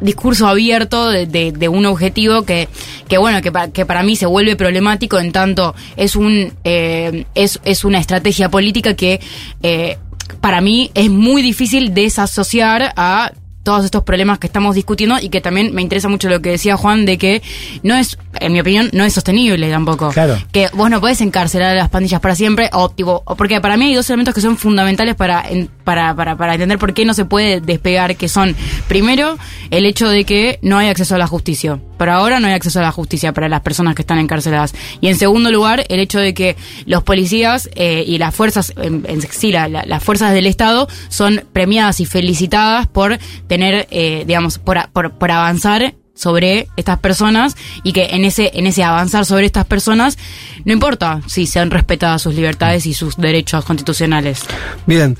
[0.00, 2.68] discurso abierto de, de- de un objetivo que,
[3.08, 7.24] que bueno, que, pa- que para mí se vuelve problemático en tanto es un eh,
[7.34, 9.20] es, es una estrategia política que
[9.62, 9.98] eh,
[10.40, 13.32] para mí es muy difícil desasociar a
[13.62, 16.78] todos estos problemas que estamos discutiendo y que también me interesa mucho lo que decía
[16.78, 17.42] Juan de que
[17.82, 20.08] no es, en mi opinión, no es sostenible tampoco.
[20.12, 20.38] Claro.
[20.50, 23.86] Que vos no podés encarcelar a las pandillas para siempre, o tipo, porque para mí
[23.88, 27.14] hay dos elementos que son fundamentales para, en- para, para, para entender por qué no
[27.14, 28.54] se puede despegar, que son,
[28.86, 29.36] primero,
[29.72, 31.80] el hecho de que no hay acceso a la justicia.
[31.98, 34.72] Por ahora no hay acceso a la justicia para las personas que están encarceladas.
[35.00, 36.54] Y en segundo lugar, el hecho de que
[36.86, 40.86] los policías eh, y las fuerzas, en, en sí, la- la- las fuerzas del Estado
[41.08, 47.92] son premiadas y felicitadas por tener, eh, digamos, por, por avanzar sobre estas personas y
[47.94, 50.18] que en ese en ese avanzar sobre estas personas
[50.66, 54.42] no importa si sean respetadas sus libertades y sus derechos constitucionales.
[54.84, 55.16] Bien.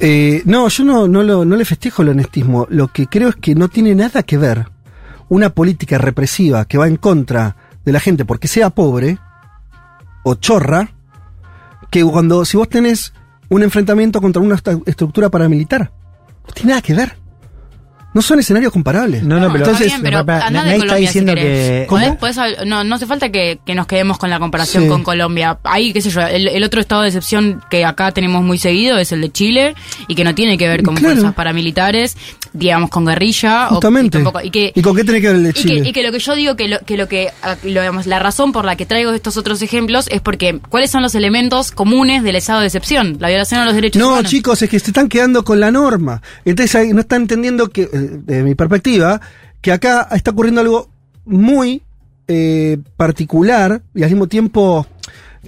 [0.00, 2.66] Eh, no, yo no, no, lo- no le festejo el honestismo.
[2.70, 4.66] Lo que creo es que no tiene nada que ver
[5.28, 9.18] una política represiva que va en contra de la gente porque sea pobre
[10.24, 10.90] o chorra,
[11.90, 13.12] que cuando si vos tenés
[13.48, 14.56] un enfrentamiento contra una
[14.86, 15.90] estructura paramilitar.
[16.46, 17.17] No tiene nada que ver.
[18.14, 19.22] No son escenarios comparables.
[19.22, 21.86] No, no, pero entonces, bien, pero nadie está diciendo si que.
[22.66, 24.88] No, no hace falta que, que nos quedemos con la comparación Sí.
[24.88, 25.58] con Colombia.
[25.64, 28.96] Ahí, qué sé yo, el, el otro estado de excepción que acá tenemos muy seguido
[28.98, 29.74] es el de Chile
[30.08, 31.14] y que no tiene que ver con Claro.
[31.16, 32.16] fuerzas paramilitares,
[32.58, 33.66] digamos, con guerrilla.
[33.68, 34.18] o- Justamente.
[34.18, 35.88] y, tampoco- y que, ¿Y con qué tiene que ver el de y que, Chile?
[35.88, 37.30] y que lo que yo digo que lo que lo que
[37.62, 41.02] lo, digamos, la razón por la que traigo estos otros ejemplos es porque cuáles son
[41.02, 44.30] los elementos comunes del estado de excepción, la violación a los derechos No, humanos.
[44.30, 46.20] chicos, es que se están quedando con la norma.
[46.44, 49.20] Entonces no están entendiendo que, eh, desde mi perspectiva,
[49.60, 50.88] que acá está ocurriendo algo
[51.24, 51.82] muy
[52.28, 54.86] eh, particular y al mismo tiempo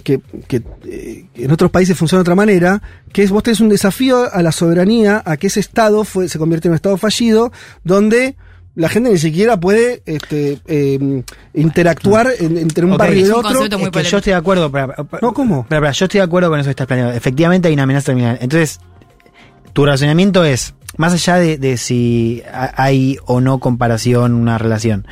[0.03, 2.81] que, que, eh, en otros países funciona de otra manera,
[3.13, 6.39] que es vos tenés un desafío a la soberanía, a que ese Estado fue, se
[6.39, 7.51] convierte en un Estado fallido,
[7.83, 8.35] donde
[8.75, 11.23] la gente ni siquiera puede este, eh,
[11.53, 12.99] interactuar en- entre un Ok.
[12.99, 13.49] barrio y el otro.
[13.51, 13.99] Es que polémico.
[14.01, 14.71] yo estoy de acuerdo.
[14.71, 15.65] Para, para- No, ¿cómo?
[15.67, 17.13] para- para, yo estoy de acuerdo con eso que estás planeando.
[17.13, 18.37] Efectivamente hay una amenaza terminal.
[18.41, 18.79] Entonces,
[19.73, 25.05] tu razonamiento es, más allá de, de si ha- hay o no comparación, una relación.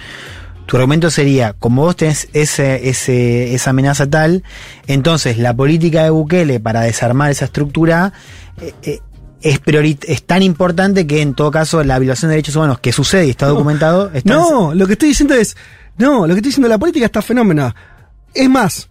[0.70, 4.44] Tu argumento sería, como vos tenés ese, ese, esa amenaza tal,
[4.86, 8.14] entonces la política de Bukele para desarmar esa estructura
[8.62, 9.00] eh, eh,
[9.42, 9.60] es,
[10.08, 13.32] es tan importante que en todo caso la violación de derechos humanos que sucede y
[13.32, 13.54] está No.
[13.54, 15.58] documentado está No, lo que estoy diciendo es.
[15.98, 17.76] No, lo que estoy diciendo la política está fenómena.
[18.36, 18.90] Es más,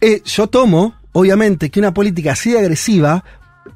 [0.00, 3.24] eh, yo tomo, obviamente, que una política así de agresiva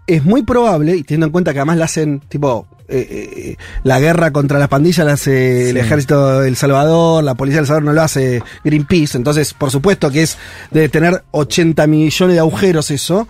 [0.07, 3.09] es muy probable, y teniendo en cuenta que además la hacen, tipo, eh,
[3.53, 7.59] eh, la guerra contra las pandillas la hace el ejército de El Salvador, la policía
[7.59, 10.37] de El Salvador no lo hace Greenpeace, entonces, por supuesto que es
[10.70, 13.29] de tener 80 millones de agujeros eso.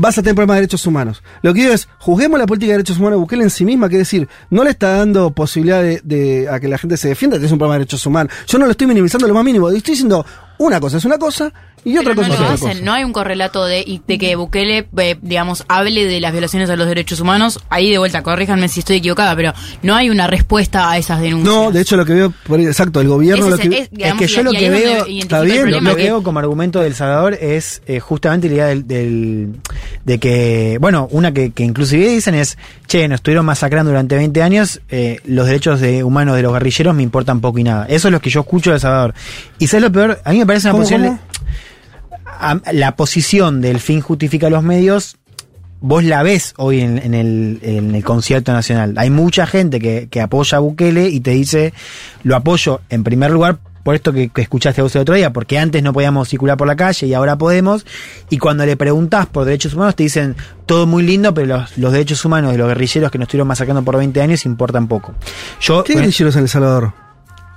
[0.00, 1.24] Vas a tener problemas de derechos humanos.
[1.42, 3.88] Lo que digo es, juzguemos la política de derechos humanos de Bukele en sí misma,
[3.88, 7.08] que es decir, no le está dando posibilidad de, de- a que la gente se
[7.08, 8.32] defienda, que es un problema de derechos humanos.
[8.46, 10.24] Yo no lo estoy minimizando lo más mínimo, estoy diciendo
[10.58, 11.52] una cosa es una cosa
[11.84, 12.84] y otra Pero cosa no es lo otra hacen, cosa.
[12.84, 16.76] no hay un correlato de, de que Bukele, eh, digamos, hable de las violaciones a
[16.76, 17.60] los derechos humanos.
[17.70, 21.54] Ahí de vuelta, corríjanme si estoy equivocada, pero no hay una respuesta a esas denuncias.
[21.54, 23.76] No, de hecho lo que veo, por ahí, exacto, el gobierno Ese lo es que...
[23.76, 26.22] es- Es digamos, que y- yo lo que veo, está bien, lo que que- veo
[26.24, 29.52] como argumento del Salvador es eh, justamente la idea del, del-
[30.04, 34.42] de que, bueno, una que, que inclusive dicen es, che, nos estuvieron masacrando durante 20
[34.42, 37.86] años, eh, los derechos de, humanos de los guerrilleros me importan poco y nada.
[37.88, 39.14] Eso es lo que yo escucho del Salvador.
[39.60, 41.02] Y sabes lo peor, a mí me parece una ¿Cómo, posición...
[41.02, 41.28] cómo?
[42.72, 45.16] la posición del fin justifica los medios,
[45.80, 48.94] vos la ves hoy en, en el, en el concierto nacional.
[48.96, 51.72] Hay mucha gente que, que apoya a Bukele y te dice,
[52.22, 55.58] lo apoyo en primer lugar por esto que, que escuchaste vos el otro día, porque
[55.58, 57.86] antes no podíamos circular por la calle y ahora podemos,
[58.28, 61.92] y cuando le preguntás por derechos humanos te dicen, todo muy lindo, pero los, los
[61.92, 65.14] derechos humanos de los guerrilleros que nos estuvieron masacrando por 20 años importan poco.
[65.60, 66.92] Yo, ¿Qué eh, guerrilleros en El Salvador?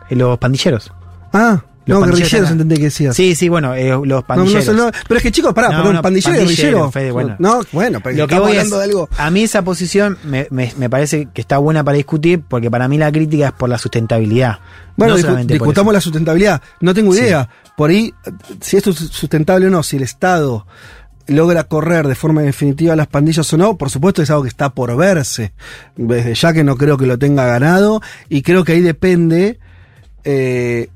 [0.09, 0.91] los pandilleros.
[1.33, 2.51] Ah, Los no, pandilleros guerrilleros acá.
[2.53, 3.15] entendí que decías.
[3.15, 4.75] Sí, sí, bueno, eh, los No, no, pandilleros.
[4.75, 6.91] no, pero es que chicos, pará, perdón, no, pandillero guerrillero.
[6.91, 7.35] Fede, bueno.
[7.39, 9.09] No, bueno, pero Lo que estamos voy hablando es, de algo.
[9.17, 12.87] a mí esa posición me, me- me parece que está buena para discutir porque para
[12.87, 14.59] mí la crítica es por la sustentabilidad.
[14.95, 16.61] Bueno, no discu- discutamos la sustentabilidad.
[16.81, 17.21] No tengo Sí.
[17.21, 17.49] idea.
[17.75, 18.13] Por ahí,
[18.59, 20.67] si esto es sustentable o no, si el Estado
[21.27, 24.69] logra correr de forma definitiva las pandillas o no, por supuesto es algo que está
[24.69, 25.53] por verse.
[25.95, 29.59] Desde ya que no creo que lo tenga ganado y creo que ahí depende
[30.23, 30.89] eh,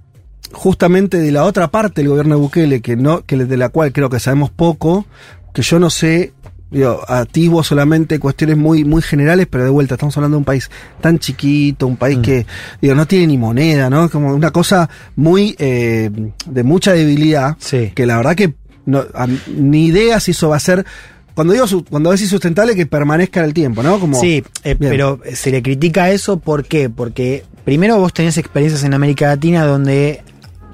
[0.52, 3.92] justamente de la otra parte del gobierno de Bukele, que no, que de la cual
[3.92, 5.06] creo que sabemos poco,
[5.54, 6.34] que yo no sé,
[6.72, 10.70] digo, atisbo solamente cuestiones muy, muy generales, pero de vuelta, estamos hablando de un país
[11.02, 12.46] tan chiquito, un país que,
[12.82, 14.10] digo, no tiene ni moneda, ¿no?
[14.10, 16.10] Como una cosa muy, eh,
[16.46, 17.92] de mucha debilidad, Sí.
[17.96, 18.54] que la verdad que
[18.86, 20.86] no, a- ni idea si eso va a ser,
[21.34, 24.00] cuando digo, cuando decís sustentable, que permanezca en el tiempo, ¿no?
[24.00, 26.90] Como, Sí, eh, pero se le critica eso, ¿por qué?
[26.90, 30.24] Porque primero vos tenés experiencias en América Latina donde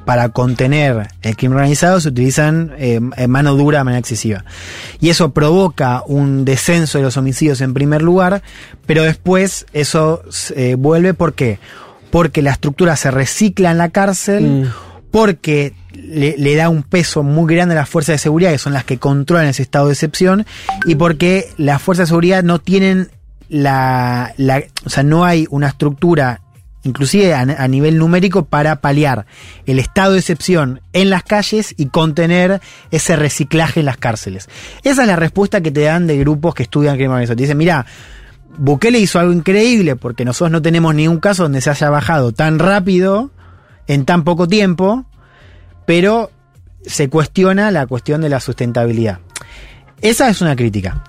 [0.06, 4.44] para contener el crimen organizado se utilizan eh, mano dura de manera excesiva.
[5.00, 8.42] Y eso provoca un descenso de los homicidios en primer lugar,
[8.86, 10.24] pero después eso
[10.56, 11.60] eh, vuelve, ¿por qué?
[12.10, 14.66] Porque la estructura se recicla en la cárcel, Mm.
[15.12, 18.74] porque le, le da un peso muy grande a las fuerzas de seguridad, que son
[18.74, 20.46] las que controlan ese estado de excepción,
[20.86, 23.10] y porque las fuerzas de seguridad no tienen
[23.50, 26.41] la, la o sea, no hay una estructura
[26.84, 29.26] inclusive a, nivel numérico, para paliar
[29.66, 34.50] el estado de excepción en las calles y contener ese reciclaje en las cárceles.
[34.84, 37.38] Esa es la respuesta que te dan de grupos que estudian crimen organizado.
[37.38, 37.86] Te dicen, mira,
[38.58, 42.60] Bukele hizo algo increíble porque nosotros no tenemos ningún caso donde se haya bajado tan
[42.60, 43.32] rápido,
[43.88, 45.06] en tan poco tiempo,
[45.86, 46.32] pero
[46.86, 49.20] se cuestiona la cuestión de la sustentabilidad.
[50.02, 51.04] Esa es una crítica.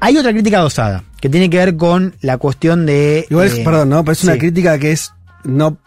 [0.00, 3.26] Hay otra crítica dosada, que tiene que ver con la cuestión de.
[3.30, 4.04] Igual, es, eh, perdón, ¿no?
[4.04, 4.38] Pero es una sí.
[4.38, 5.12] crítica que es.
[5.44, 5.78] no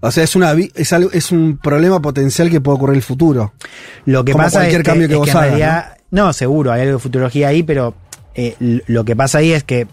[0.00, 3.02] O sea, es, una, es, algo, es un problema potencial que puede ocurrir en el
[3.02, 3.52] futuro.
[4.06, 6.32] Lo que Como pasa cualquier es que, cambio que es vos que hagas, realidad- ¿no?
[6.32, 7.94] seguro, hay algo de futurología ahí, pero
[8.34, 9.86] eh, lo que pasa ahí es que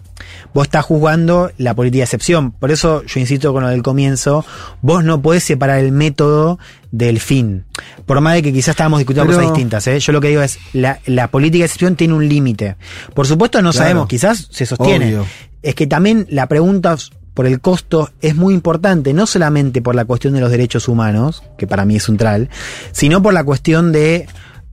[0.54, 2.52] vos estás juzgando la política de excepción.
[2.52, 4.44] Por eso yo insisto con lo del comienzo,
[4.80, 6.58] vos no podés separar el método
[6.90, 7.64] del fin.
[8.06, 9.98] Por más de que quizás estábamos discutiendo Pero- cosas distintas, ¿eh?
[10.00, 12.76] yo lo que digo es, la, la política de excepción tiene un límite.
[13.14, 13.84] Por supuesto no Claro.
[13.84, 15.06] sabemos, quizás se sostiene.
[15.06, 15.26] Obvio.
[15.62, 16.96] Es que también la pregunta
[17.34, 21.42] por el costo es muy importante, no solamente por la cuestión de los derechos humanos,
[21.56, 22.50] que para mí es central,
[22.90, 24.26] sino por la cuestión de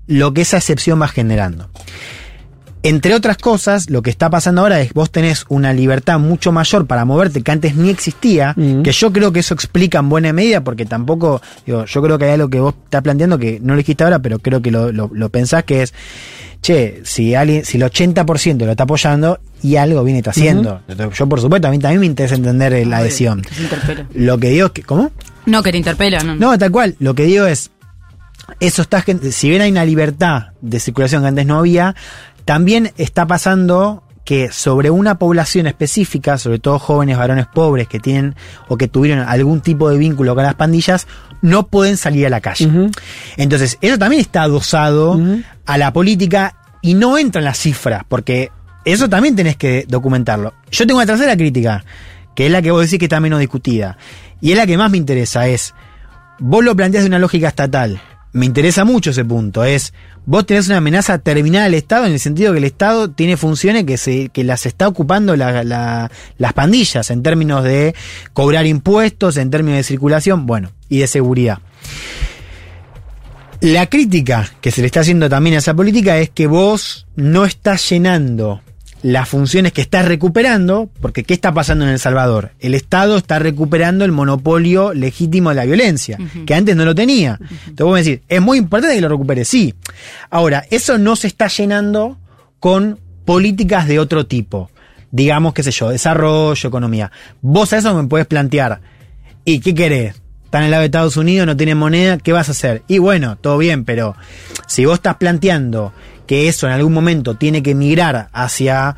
[0.07, 1.69] lo que esa excepción va generando.
[2.81, 6.87] Entre otras cosas, lo que está pasando ahora es vos tenés una libertad mucho mayor
[6.87, 10.63] para moverte que antes ni existía, que yo creo que eso explica en buena medida,
[10.63, 13.77] porque tampoco, digo, yo creo que hay algo que vos estás planteando que no lo
[13.79, 15.93] dijiste ahora, pero creo que lo, lo- lo pensás que es,
[16.61, 20.81] che, si alguien, si el 80% lo está apoyando y algo viene está haciendo.
[21.13, 23.41] Yo, por supuesto, a mí también me interesa entender la adhesión.
[24.13, 25.11] Lo que digo es que, ¿cómo?
[25.45, 26.35] No, que te interpela, no.
[26.35, 26.95] No, tal cual.
[26.99, 27.71] Lo que digo es,
[28.59, 31.95] eso está, si bien hay una libertad de circulación que antes no había,
[32.49, 38.33] también está pasando que sobre una población específica, sobre todo jóvenes varones pobres que tienen
[38.67, 41.05] o que tuvieron algún tipo de vínculo con las pandillas,
[41.43, 42.67] no pueden salir a la calle.
[43.38, 45.21] Entonces, eso también está adosado
[45.63, 48.49] a la política y no entra en las cifras, porque
[48.83, 50.55] eso también tenés que documentarlo.
[50.71, 51.85] Yo tengo una tercera crítica,
[52.35, 53.95] que es la que vos decís que está menos discutida,
[54.41, 55.75] y es la que más me interesa, es,
[56.39, 59.93] vos lo planteás de una lógica estatal, me interesa mucho ese punto, es,
[60.25, 63.85] vos tenés una amenaza terminal al Estado en el sentido que el Estado tiene funciones
[63.85, 67.95] que, se, que las está ocupando la- la- las pandillas en términos de
[68.33, 71.57] cobrar impuestos, en términos de circulación, bueno, y de seguridad.
[73.61, 77.43] La crítica que se le está haciendo también a esa política es que vos no
[77.45, 78.61] estás llenando
[79.01, 82.51] las funciones que estás recuperando, porque ¿qué está pasando en El Salvador?
[82.59, 87.39] El Estado está recuperando el monopolio legítimo de la violencia, que antes no lo tenía.
[87.39, 89.73] Entonces vos me decís, es muy importante que lo recupere, sí.
[90.29, 92.17] Ahora, eso no se está llenando
[92.59, 94.69] con políticas de otro tipo.
[95.12, 97.12] Digamos, qué sé yo, desarrollo, economía.
[97.41, 98.81] Vos a eso me puedes plantear,
[99.45, 100.21] ¿y qué querés?
[100.43, 102.81] Están en el lado de Estados Unidos, no tienen moneda, ¿qué vas a hacer?
[102.88, 104.15] Y bueno, todo bien, pero
[104.67, 105.93] si vos estás planteando
[106.29, 108.95] que eso en algún momento tiene que migrar hacia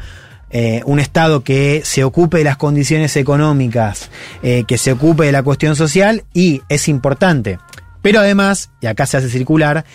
[0.50, 4.10] eh, un Estado que se ocupe de las condiciones económicas,
[4.44, 7.58] eh, que se ocupe de la cuestión social, y es importante.
[8.02, 9.86] Pero además, y acá se hace circular,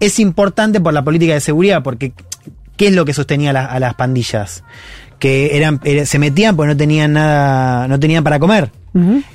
[0.00, 2.14] es importante por la política de seguridad, porque
[2.78, 4.64] ¿qué es lo que sostenía a, la- a las pandillas?
[5.18, 8.70] Que eran, era- se metían porque no tenían nada, no tenían para comer.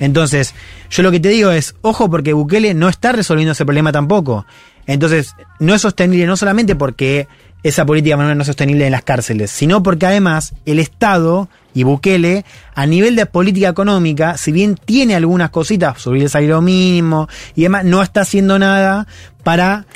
[0.00, 0.54] Entonces,
[0.90, 4.44] yo lo que te digo es, ojo, porque Bukele no está resolviendo ese problema tampoco.
[4.86, 7.26] Entonces, no es sostenible no solamente porque
[7.62, 12.44] esa política no es sostenible en las cárceles, sino porque además el Estado y Bukele,
[12.74, 17.62] a nivel de política económica, si bien tiene algunas cositas, subir el salario mínimo y
[17.62, 19.06] demás, no está haciendo nada
[19.42, 19.86] para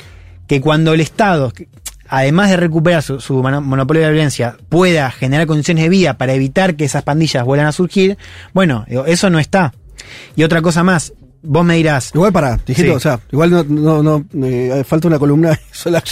[0.47, 1.53] que cuando el Estado,
[2.07, 6.17] además de recuperar su, su mono- monopolio de la violencia, pueda generar condiciones de vida
[6.17, 8.17] para evitar que esas pandillas vuelvan a surgir,
[8.51, 9.73] bueno, eso no está.
[10.35, 12.89] Y otra cosa más, vos me dirás, Igual para, dijiste, Sí.
[12.89, 13.63] o sea, igual no,
[14.03, 16.03] no, no eh, falta una columna sola.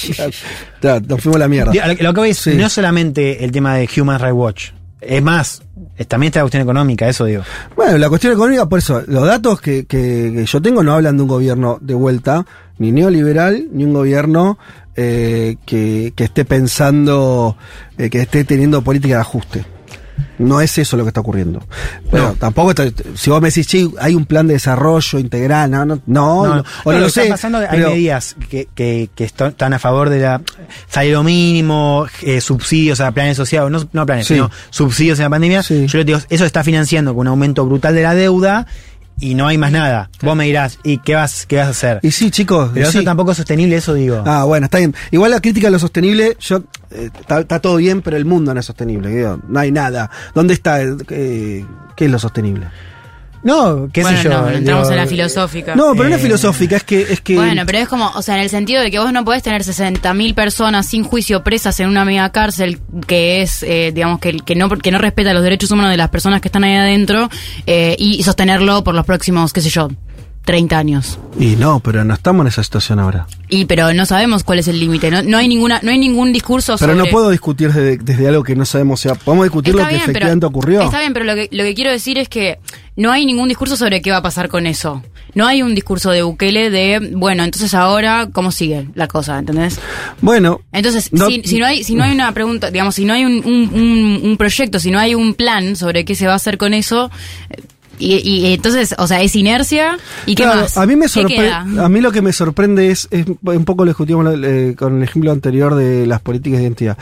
[0.82, 1.72] ya, nos fuimos a la mierda.
[2.00, 2.54] Lo, que es, Sí.
[2.56, 4.70] no es solamente el tema de Human Rights Watch,
[5.02, 5.62] es más,
[6.08, 7.44] también está la cuestión económica, eso digo.
[7.76, 11.18] Bueno, la cuestión económica, por eso, los datos que, que, que yo tengo no hablan
[11.18, 12.46] de un gobierno de vuelta,
[12.80, 14.58] ni neoliberal, ni un gobierno
[14.96, 17.58] eh, que, que esté pensando,
[17.98, 19.66] eh, que esté teniendo política de ajuste.
[20.40, 21.64] No es eso lo que está ocurriendo.
[22.12, 22.34] Pero No.
[22.36, 25.96] tampoco, está- si vos me decís, sí, hay un plan de desarrollo integral, no, no,
[25.96, 26.02] no,
[26.46, 27.26] No, no, o no lo lo que sé.
[27.28, 30.42] pasando, hay pero- medidas que, que, que están a favor de la
[30.88, 34.36] salario mínimo, eh, subsidios a planes sociales, no, no planes, Sí.
[34.36, 35.64] sino subsidios en la pandemia.
[35.64, 35.88] Sí.
[35.88, 38.68] Yo les digo, eso está financiando con un aumento brutal de la deuda
[39.20, 40.10] y no hay más nada.
[40.22, 42.00] Vos me dirás, ¿y qué vas, qué vas a hacer?
[42.04, 42.72] Y sí, chicos.
[42.74, 42.98] Pero sí.
[42.98, 44.24] eso tampoco es sostenible, eso digo.
[44.26, 44.94] Ah, bueno, está bien.
[45.12, 48.54] Igual la crítica a lo sostenible, yo eh, está, está todo bien, pero el mundo
[48.54, 49.10] no es sostenible.
[49.10, 50.10] digo, no hay nada.
[50.36, 50.82] ¿Dónde está?
[50.82, 51.66] eh,
[51.96, 52.68] ¿Qué es lo sostenible?
[53.44, 54.30] No, qué bueno, sé yo.
[54.30, 55.76] no, entramos digo, en la filosófica.
[55.76, 58.22] No, pero no es Eh, filosófica, es que es que Bueno, pero es como, o
[58.22, 61.80] sea, en el sentido de que vos no podés tener 60.000 personas sin juicio presas
[61.80, 65.44] en una mega cárcel que es, eh, digamos, que, que, no, que no respeta los
[65.44, 67.30] derechos humanos de las personas que están ahí adentro
[67.66, 69.90] eh, y sostenerlo por los próximos, qué sé yo,
[70.48, 71.20] 30 años.
[71.38, 73.28] y no, pero no estamos en esa situación ahora.
[73.50, 76.32] Y pero no sabemos cuál es el límite, no, no hay ninguna no hay ningún
[76.34, 79.46] discurso Pero sobre no puedo discutir desde, desde algo que no sabemos, o sea, podemos
[79.46, 80.82] discutir lo que pero- efectivamente ocurrió.
[80.82, 82.60] Está bien, pero lo que, lo que quiero decir es que
[82.96, 85.04] no hay ningún discurso sobre qué va a pasar con eso.
[85.36, 89.38] No hay un discurso de Bukele de, bueno, entonces ahora, ¿cómo sigue la cosa?
[89.38, 89.78] ¿Entendés?
[90.22, 93.14] Bueno, Entonces, No- si, si no hay si no hay una pregunta, digamos, si no
[93.14, 96.34] hay un, un, un- un proyecto, si no hay un plan sobre qué se va
[96.34, 97.12] a hacer con eso,
[98.00, 100.78] y, y entonces, o sea, es inercia y qué Claro, más.
[100.78, 101.86] A mí me ¿Qué sorprende, queda?
[101.86, 105.04] a mí lo que me sorprende es, es un poco lo discutimos eh, con el
[105.04, 106.98] ejemplo anterior de las políticas de identidad.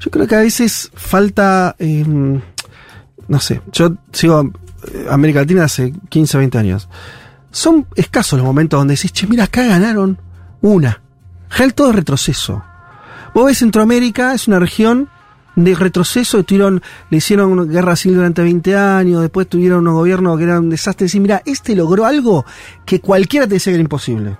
[0.00, 4.50] Yo creo que a veces falta, eh, no sé, yo sigo
[4.92, 6.88] eh, América Latina hace 15, 20 años.
[7.50, 10.18] Son escasos los momentos donde decís, che, mira, acá ganaron
[10.62, 11.02] una.
[11.50, 12.62] Gel todo es retroceso.
[13.34, 15.08] Vos ves Centroamérica, es una región
[15.54, 20.38] de retroceso, tuvieron, le hicieron una guerra civil durante 20 años, después tuvieron unos gobiernos
[20.38, 22.44] que eran un desastre, decir, mira, este logró algo
[22.86, 24.36] que cualquiera te decía que era imposible.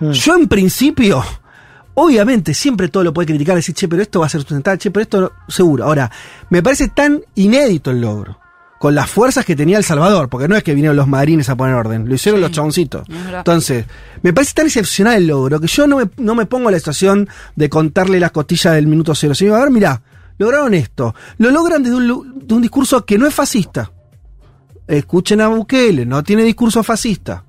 [0.00, 0.10] Mm.
[0.10, 1.22] Yo en principio,
[1.94, 4.90] obviamente, siempre todo lo puede criticar, decir, che, pero esto va a ser sustentable, che,
[4.90, 5.84] pero esto no- seguro.
[5.84, 6.10] Ahora,
[6.50, 8.38] me parece tan inédito el logro,
[8.78, 11.56] con las fuerzas que tenía El Salvador, porque no es que vinieron los marines a
[11.56, 13.06] poner orden, lo hicieron Sí, los chaboncitos.
[13.38, 13.86] Entonces,
[14.22, 16.78] me parece tan excepcional el logro que yo no me, no me pongo en la
[16.78, 19.34] situación de contarle las costillas del minuto cero.
[19.34, 20.02] Sino, a ver, mirá,
[20.38, 21.14] lograron esto.
[21.38, 23.90] Lo logran desde un, lu- de un discurso que no es fascista.
[24.86, 27.44] Escuchen a Bukele, no tiene discurso fascista.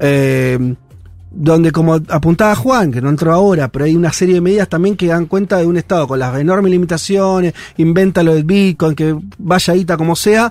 [0.00, 0.74] Eh,
[1.32, 4.96] donde como apuntaba Juan, que no entró ahora, pero hay una serie de medidas también
[4.96, 9.16] que dan cuenta de un Estado con las enormes limitaciones, inventa lo del Bitcoin, que
[9.38, 10.50] vaya ahí como sea,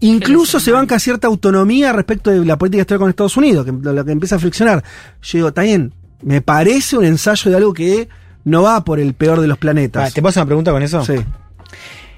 [0.00, 4.04] incluso se banca cierta autonomía respecto de la política exterior con Estados Unidos, que lo,
[4.04, 4.82] que empieza a friccionar.
[5.22, 5.92] Yo digo, está bien,
[6.22, 8.08] me parece un ensayo de algo que
[8.44, 10.12] no va por el peor de los Ah, planetas.
[10.12, 11.04] ¿Te hacer una pregunta con eso?
[11.04, 11.14] Sí.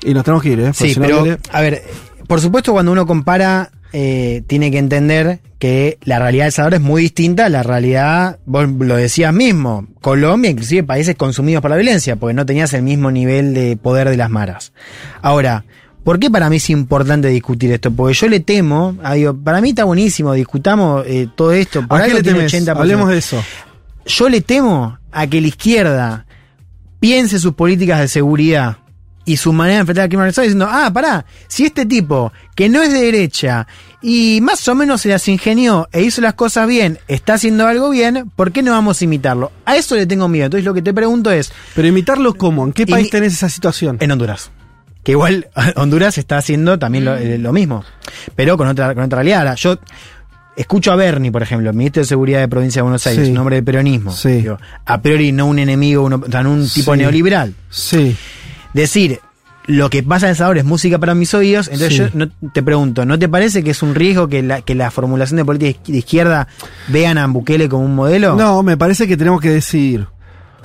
[0.04, 0.72] Y nos tenemos que ir, ¿eh?
[0.72, 1.82] Sí, si no pero, viene- a ver,
[2.26, 6.80] por supuesto cuando uno compara, eh, tiene que entender que la realidad de Salvador es
[6.80, 11.76] muy distinta a la realidad, vos lo decías mismo, Colombia, inclusive países consumidos por la
[11.76, 14.72] violencia, porque no tenías el mismo nivel de poder de las maras.
[15.22, 15.64] Ahora,
[16.02, 17.92] ¿por qué para mí es importante discutir esto?
[17.92, 22.02] Porque yo le temo, ah, digo, para mí está buenísimo, discutamos eh, todo esto, por
[22.02, 22.66] ¿A qué le tiene temes?
[22.66, 22.76] 80%.
[22.76, 23.40] Hablemos de eso.
[24.06, 26.26] Yo le temo a que la izquierda
[26.98, 28.78] piense sus políticas de seguridad
[29.26, 32.68] y su manera de enfrentar al crimen organizado diciendo, ah, pará, si este tipo, que
[32.68, 33.66] no es de derecha
[34.02, 37.88] y más o menos se las ingenió e hizo las cosas bien, está haciendo algo
[37.90, 39.50] bien, ¿por qué no vamos a imitarlo?
[39.64, 40.44] A eso le tengo miedo.
[40.46, 42.64] Entonces lo que te pregunto es, Pero imitarlo cómo?
[42.64, 43.96] ¿En qué país tenés esa situación?
[44.00, 44.50] en Honduras.
[45.02, 47.84] Que igual Honduras está haciendo también lo, eh, lo mismo,
[48.36, 49.38] pero con otra, con otra realidad.
[49.40, 49.78] Ahora, yo
[50.56, 53.32] escucho a Bernie, por ejemplo, el ministro de Seguridad de Provincia de Buenos Aires, Sí.
[53.32, 54.12] un hombre de peronismo.
[54.12, 54.28] Sí.
[54.32, 56.98] Digo, a priori no un enemigo, uno, o sea, no un tipo Sí.
[57.00, 57.54] neoliberal.
[57.70, 58.16] Sí.
[58.74, 59.20] Decir,
[59.66, 61.96] lo que pasa en El Salvador es música para mis oídos, entonces Sí.
[61.96, 64.90] yo no, te pregunto, ¿no te parece que es un riesgo que la, que la
[64.90, 66.48] formulación de política de izquierda
[66.88, 68.34] vean a Bukele como un modelo?
[68.34, 70.06] No, me parece que tenemos que decidir.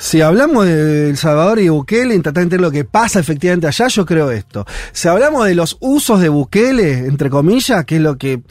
[0.02, 4.32] Si hablamos de El Salvador y Bukele, entender lo que pasa efectivamente allá, yo creo
[4.32, 4.66] esto.
[4.94, 8.42] Si hablamos de los usos de Bukele, entre comillas, que es lo que,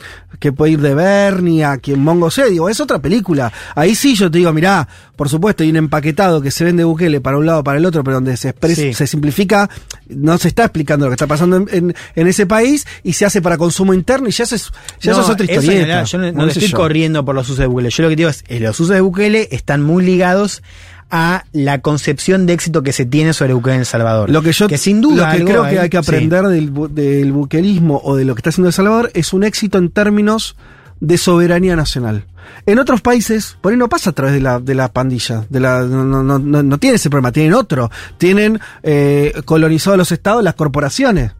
[0.41, 3.51] que puede ir de Bernie a quien Mongo sea, digo, es otra película.
[3.75, 4.87] Ahí sí yo te digo, mirá,
[5.17, 8.05] por supuesto, hay un empaquetado que se vende Bukele para un lado para el otro,
[8.05, 8.93] pero donde se, expresa- Sí.
[8.93, 9.71] se simplifica,
[10.09, 13.25] no se está explicando lo que está pasando en, en- en ese país y se
[13.25, 14.71] hace para consumo interno y ya eso es,
[15.01, 15.83] ya eso es otra historieta.
[15.83, 16.77] hablar, yo no, no No estoy yo.
[16.77, 17.89] corriendo por los usos de Bukele.
[17.89, 20.63] Yo lo que digo es, eh, los usos de Bukele están muy ligados
[21.11, 24.31] a la concepción de éxito que se tiene sobre Bukele en El Salvador.
[24.31, 26.11] Lo que yo sin duda lo que creo que hay que sí.
[26.11, 29.45] aprender del, bu- del buquerismo o de lo que está haciendo El Salvador es un
[29.45, 30.57] éxito en términos
[31.01, 32.25] de soberanía nacional.
[32.67, 35.61] En otros países, por ahí no pasa a través de la, de la pandilla, de
[35.61, 37.91] la, no, no, no, no- no tiene ese problema, tienen otro.
[38.19, 41.33] Tienen eh, colonizado los estados las corporaciones.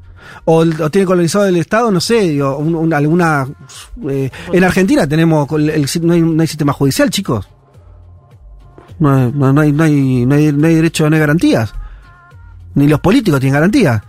[0.45, 3.47] O, o tiene colonizado el Estado, no sé, digo, un- un- alguna...
[4.09, 7.49] eh, en Argentina tenemos, el, no, hay, no hay sistema judicial, chicos.
[8.99, 11.73] No, no, no hay, no, hay, no, hay, no hay derecho, no hay garantías.
[12.75, 14.03] Ni los políticos tienen garantías.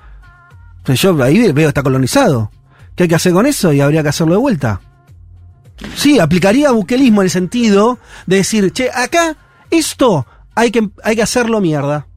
[0.86, 2.52] Yo ahí veo está colonizado.
[2.96, 3.72] ¿Qué hay que hacer con eso?
[3.72, 4.82] Y habría que hacerlo de vuelta.
[5.96, 9.38] Sí, aplicaría buquelismo en el sentido de decir, che, acá
[9.70, 10.26] esto
[10.56, 12.08] hay que, hay que hacerlo mierda.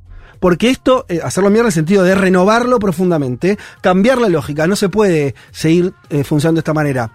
[0.41, 4.75] Porque esto, eh, hacerlo mierda en el sentido de renovarlo profundamente, cambiar la lógica, no
[4.75, 7.13] se puede seguir eh, funcionando de esta manera.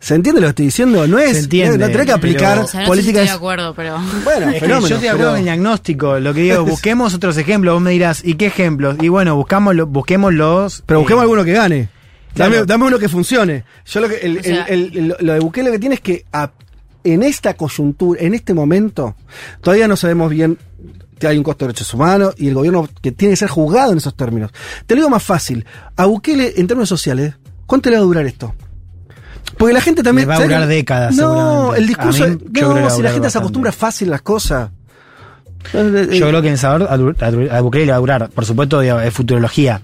[0.00, 1.06] ¿Se entiende lo que estoy diciendo?
[1.08, 1.32] No es.
[1.32, 3.22] Se entiende, no tenés que aplicar pero- O sea, no políticas.
[3.22, 3.98] estoy de acuerdo, pero.
[4.24, 6.20] Bueno, Es que yo estoy de acuerdo pero- con el diagnóstico.
[6.20, 7.74] Lo que digo, busquemos otros ejemplos.
[7.74, 8.96] Vos me dirás, ¿y qué ejemplos?
[9.00, 10.82] Y bueno, buscamos lo- busquemos los.
[10.86, 11.88] Pero busquemos eh, alguno que gane.
[12.34, 12.66] Dame, claro.
[12.66, 13.64] dame uno que funcione.
[13.86, 16.24] Yo lo que el, O sea- el- el- lo de Bukele que tiene es que
[16.32, 16.52] a-
[17.02, 19.16] en esta coyuntura, en este momento,
[19.62, 20.58] todavía no sabemos bien
[21.18, 23.90] que hay un costo de derechos humanos y el gobierno que tiene que ser juzgado
[23.90, 24.52] en esos términos.
[24.86, 25.64] Te lo digo más fácil.
[25.96, 27.34] A Bukele, en términos sociales,
[27.66, 28.54] ¿cuánto le va a durar esto?
[29.56, 30.28] Porque la gente también.
[30.28, 32.26] Va a ¿sabes durar décadas, No, el discurso.
[32.28, 34.70] Mí, no, si la gente se acostumbra fácil a las cosas.
[35.74, 38.28] Eh, Yo creo que en Salvador a, du- a Bukele le va a durar.
[38.30, 39.82] Por supuesto, es futurología.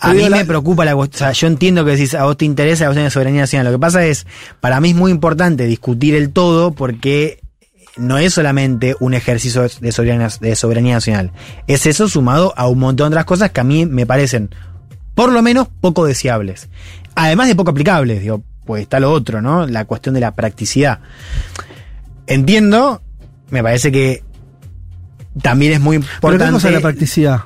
[0.00, 1.16] A mí me preocupa la cuestión.
[1.16, 3.66] O sea, yo entiendo que decís, a vos te interesa la cuestión de soberanía nacional.
[3.72, 4.26] Lo que pasa es,
[4.60, 7.40] para mí es muy importante discutir el todo porque
[7.96, 11.32] no es solamente un ejercicio de soberanía, de soberanía nacional.
[11.66, 14.50] Es eso sumado a un montón de otras cosas que a mí me parecen,
[15.14, 16.68] por lo menos, poco deseables.
[17.14, 19.66] Además de poco aplicables, digo, pues está lo otro, ¿no?
[19.66, 21.00] La cuestión de la practicidad.
[22.26, 23.02] Entiendo,
[23.50, 24.22] me parece que
[25.42, 27.40] también es muy Pero qué importante cosa es la practicidad.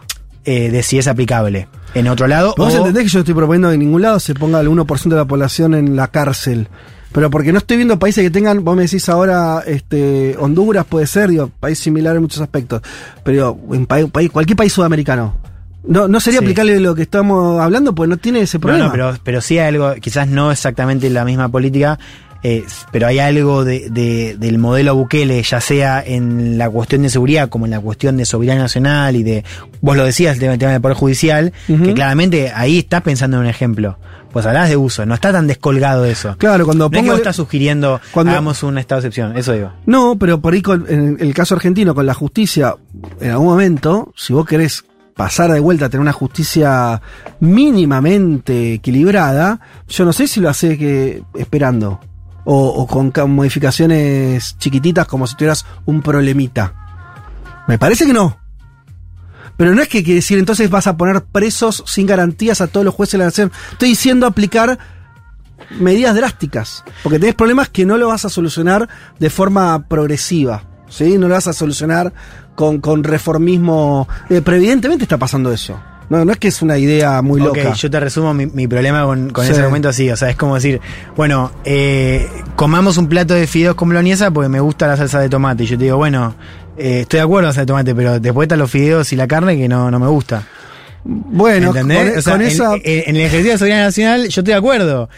[0.44, 1.68] eh, de si es aplicable.
[1.94, 4.34] En otro lado, Vos o- entendés que yo estoy proponiendo que en ningún lado se
[4.34, 6.68] ponga el 1% de la población en la cárcel.
[7.12, 11.06] Pero porque no estoy viendo países que tengan, vos me decís ahora, este, Honduras puede
[11.06, 12.82] ser, digo, país similar en muchos aspectos.
[13.24, 15.34] Pero en pa- país, cualquier país sudamericano.
[15.84, 16.44] No, no sería Sí.
[16.44, 18.86] aplicable lo que estamos hablando, pues no tiene ese No, problema.
[18.86, 21.98] no, pero, pero sí hay algo, quizás no exactamente la misma política,
[22.42, 27.08] eh, pero hay algo de, de- del modelo Bukele, ya sea en la cuestión de
[27.10, 29.44] seguridad como en la cuestión de soberanía nacional y de,
[29.80, 33.38] vos lo decías, el tema, el tema del Poder Judicial, que claramente ahí estás pensando
[33.38, 33.98] en un ejemplo.
[34.32, 36.36] Pues hablás de uso, no está tan descolgado de eso.
[36.38, 39.36] Claro, cuando no es que pongo vos estás sugiriendo cuando- hagamos un estado de excepción,
[39.38, 39.72] eso digo.
[39.86, 42.74] No, pero por ahí con, en el caso argentino, con la justicia,
[43.20, 44.84] en algún momento, si vos querés
[45.18, 47.02] pasar de vuelta a tener una justicia
[47.40, 49.58] mínimamente equilibrada,
[49.88, 51.98] yo no sé si lo hace que esperando.
[52.50, 56.72] O, con ca- modificaciones chiquititas como si tuvieras un problemita.
[57.66, 58.38] Me parece que no.
[59.58, 62.86] Pero no es que quiere decir entonces vas a poner presos sin garantías a todos
[62.86, 63.52] los jueces de la nación.
[63.72, 64.78] Estoy diciendo aplicar
[65.78, 66.84] medidas drásticas.
[67.02, 68.88] Porque tenés problemas que no lo vas a solucionar
[69.18, 70.62] de forma progresiva.
[70.88, 71.18] ¿sí?
[71.18, 72.14] No lo vas a solucionar
[72.58, 74.08] con, con reformismo.
[74.28, 75.80] Eh, pero evidentemente está pasando eso.
[76.10, 77.72] No, no es que es una idea muy Ok, loca.
[77.74, 79.52] yo te resumo mi, mi problema con, con Sí.
[79.52, 80.10] ese argumento así.
[80.10, 80.80] O sea, es como decir,
[81.16, 85.28] bueno, eh, comamos un plato de fideos con boloñesa porque me gusta la salsa de
[85.28, 85.62] tomate.
[85.62, 86.34] Y yo te digo, bueno,
[86.76, 89.16] eh, estoy de acuerdo con la salsa de tomate, pero después están los fideos y
[89.16, 90.42] la carne que no, no me gusta.
[91.04, 92.18] bueno, con, ¿Entendés?
[92.18, 92.74] O sea, con en, esa.
[92.74, 95.08] en- en el ejercicio de soberanía nacional yo estoy de acuerdo.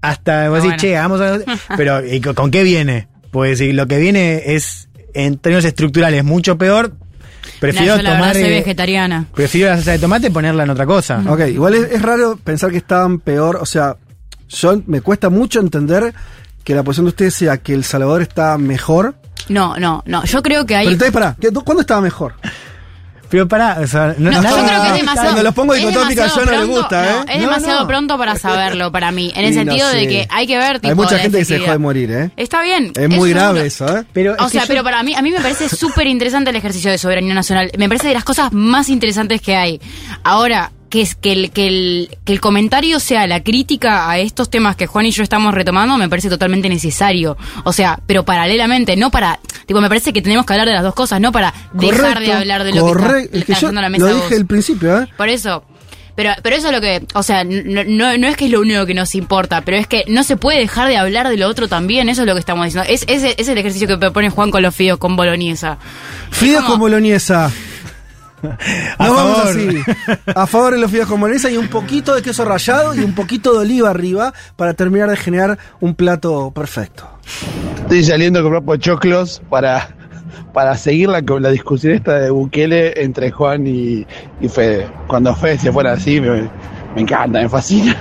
[0.00, 0.76] Hasta vos Ah, decís, bueno.
[0.80, 1.44] che, hagamos algo-
[1.76, 3.08] Pero ¿y con, con qué viene?
[3.30, 6.92] Pues si lo que viene es, en términos estructurales, mucho peor.
[7.60, 8.32] Prefiero No, yo la tomar.
[8.34, 9.26] soy eh, vegetariana.
[9.34, 11.22] prefiero la salsa de tomate y ponerla en otra cosa.
[11.28, 13.56] Ok, igual es, es raro pensar que estaban peor.
[13.56, 13.96] O sea,
[14.48, 16.12] yo me cuesta mucho entender
[16.64, 19.14] que la posición de ustedes sea que El Salvador está mejor.
[19.48, 20.24] No, no, no.
[20.24, 20.86] Yo creo que hay.
[20.86, 22.34] Pero entonces, pará, ¿qué- ¿cuándo estaba mejor?
[23.30, 25.28] Pero pará, o sea, no, No, nada- yo creo que es demasiado.
[25.28, 27.24] cuando los pongo dicotómicas, yo no le pronto- gusta, ¿eh?
[27.34, 27.86] es demasiado no.
[27.86, 29.32] pronto para saberlo, para mí.
[29.34, 30.80] En el Y no sentido de que hay que ver.
[30.82, 32.30] Hay mucha gente que se dejó de morir, ¿eh?
[32.36, 32.92] Está bien.
[32.94, 34.04] Es muy un- grave eso, ¿eh?
[34.12, 36.56] Pero O es sea, yo- pero para mí, a mí me parece súper interesante el
[36.56, 37.70] ejercicio de soberanía nacional.
[37.78, 39.80] Me parece de las cosas más interesantes que hay.
[40.22, 44.48] Ahora, que es que el, que el, que el comentario sea la crítica a estos
[44.48, 47.36] temas que Juan y yo estamos retomando, me parece totalmente necesario.
[47.64, 50.84] O sea, pero paralelamente, no para, tipo, me parece que tenemos que hablar de las
[50.84, 53.12] dos cosas, no para dejar de hablar de lo correcto.
[53.12, 55.08] que está, Es que está yo la mesa lo dije al principio, ¿eh?
[55.16, 55.64] Por eso.
[56.14, 58.60] Pero, pero eso es lo que, o sea, no, no, no es que es lo
[58.60, 61.48] único que nos importa, pero es que no se puede dejar de hablar de lo
[61.48, 62.88] otro también, eso es lo que estamos diciendo.
[62.88, 65.76] Es, ese es el ejercicio que propone Juan con los fideos con boloñesa.
[66.30, 67.50] Fideos como- con boloñesa.
[68.98, 69.48] A vamos favor.
[69.48, 69.80] así.
[70.34, 73.14] A favor de los fideos con boloñesa y un poquito de queso rallado y un
[73.14, 77.08] poquito de oliva arriba para terminar de generar un plato perfecto.
[77.76, 79.88] Estoy saliendo a comprar pochoclos para,
[80.52, 84.06] para seguir la, la discusión esta de Bukele entre Juan y,
[84.40, 84.88] y Fede.
[85.06, 86.48] Cuando Fede se fuera así, me,
[86.94, 87.96] me encanta, me fascina.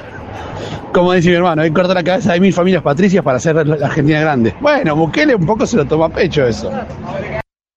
[0.94, 3.88] Como dice mi hermano, hoy corta la cabeza de mil familias patricias para hacer la
[3.88, 4.54] Argentina grande.
[4.62, 6.70] Bueno, Bukele un poco se lo toma a pecho eso.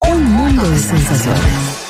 [0.07, 1.86] Un mundo de sensaciones.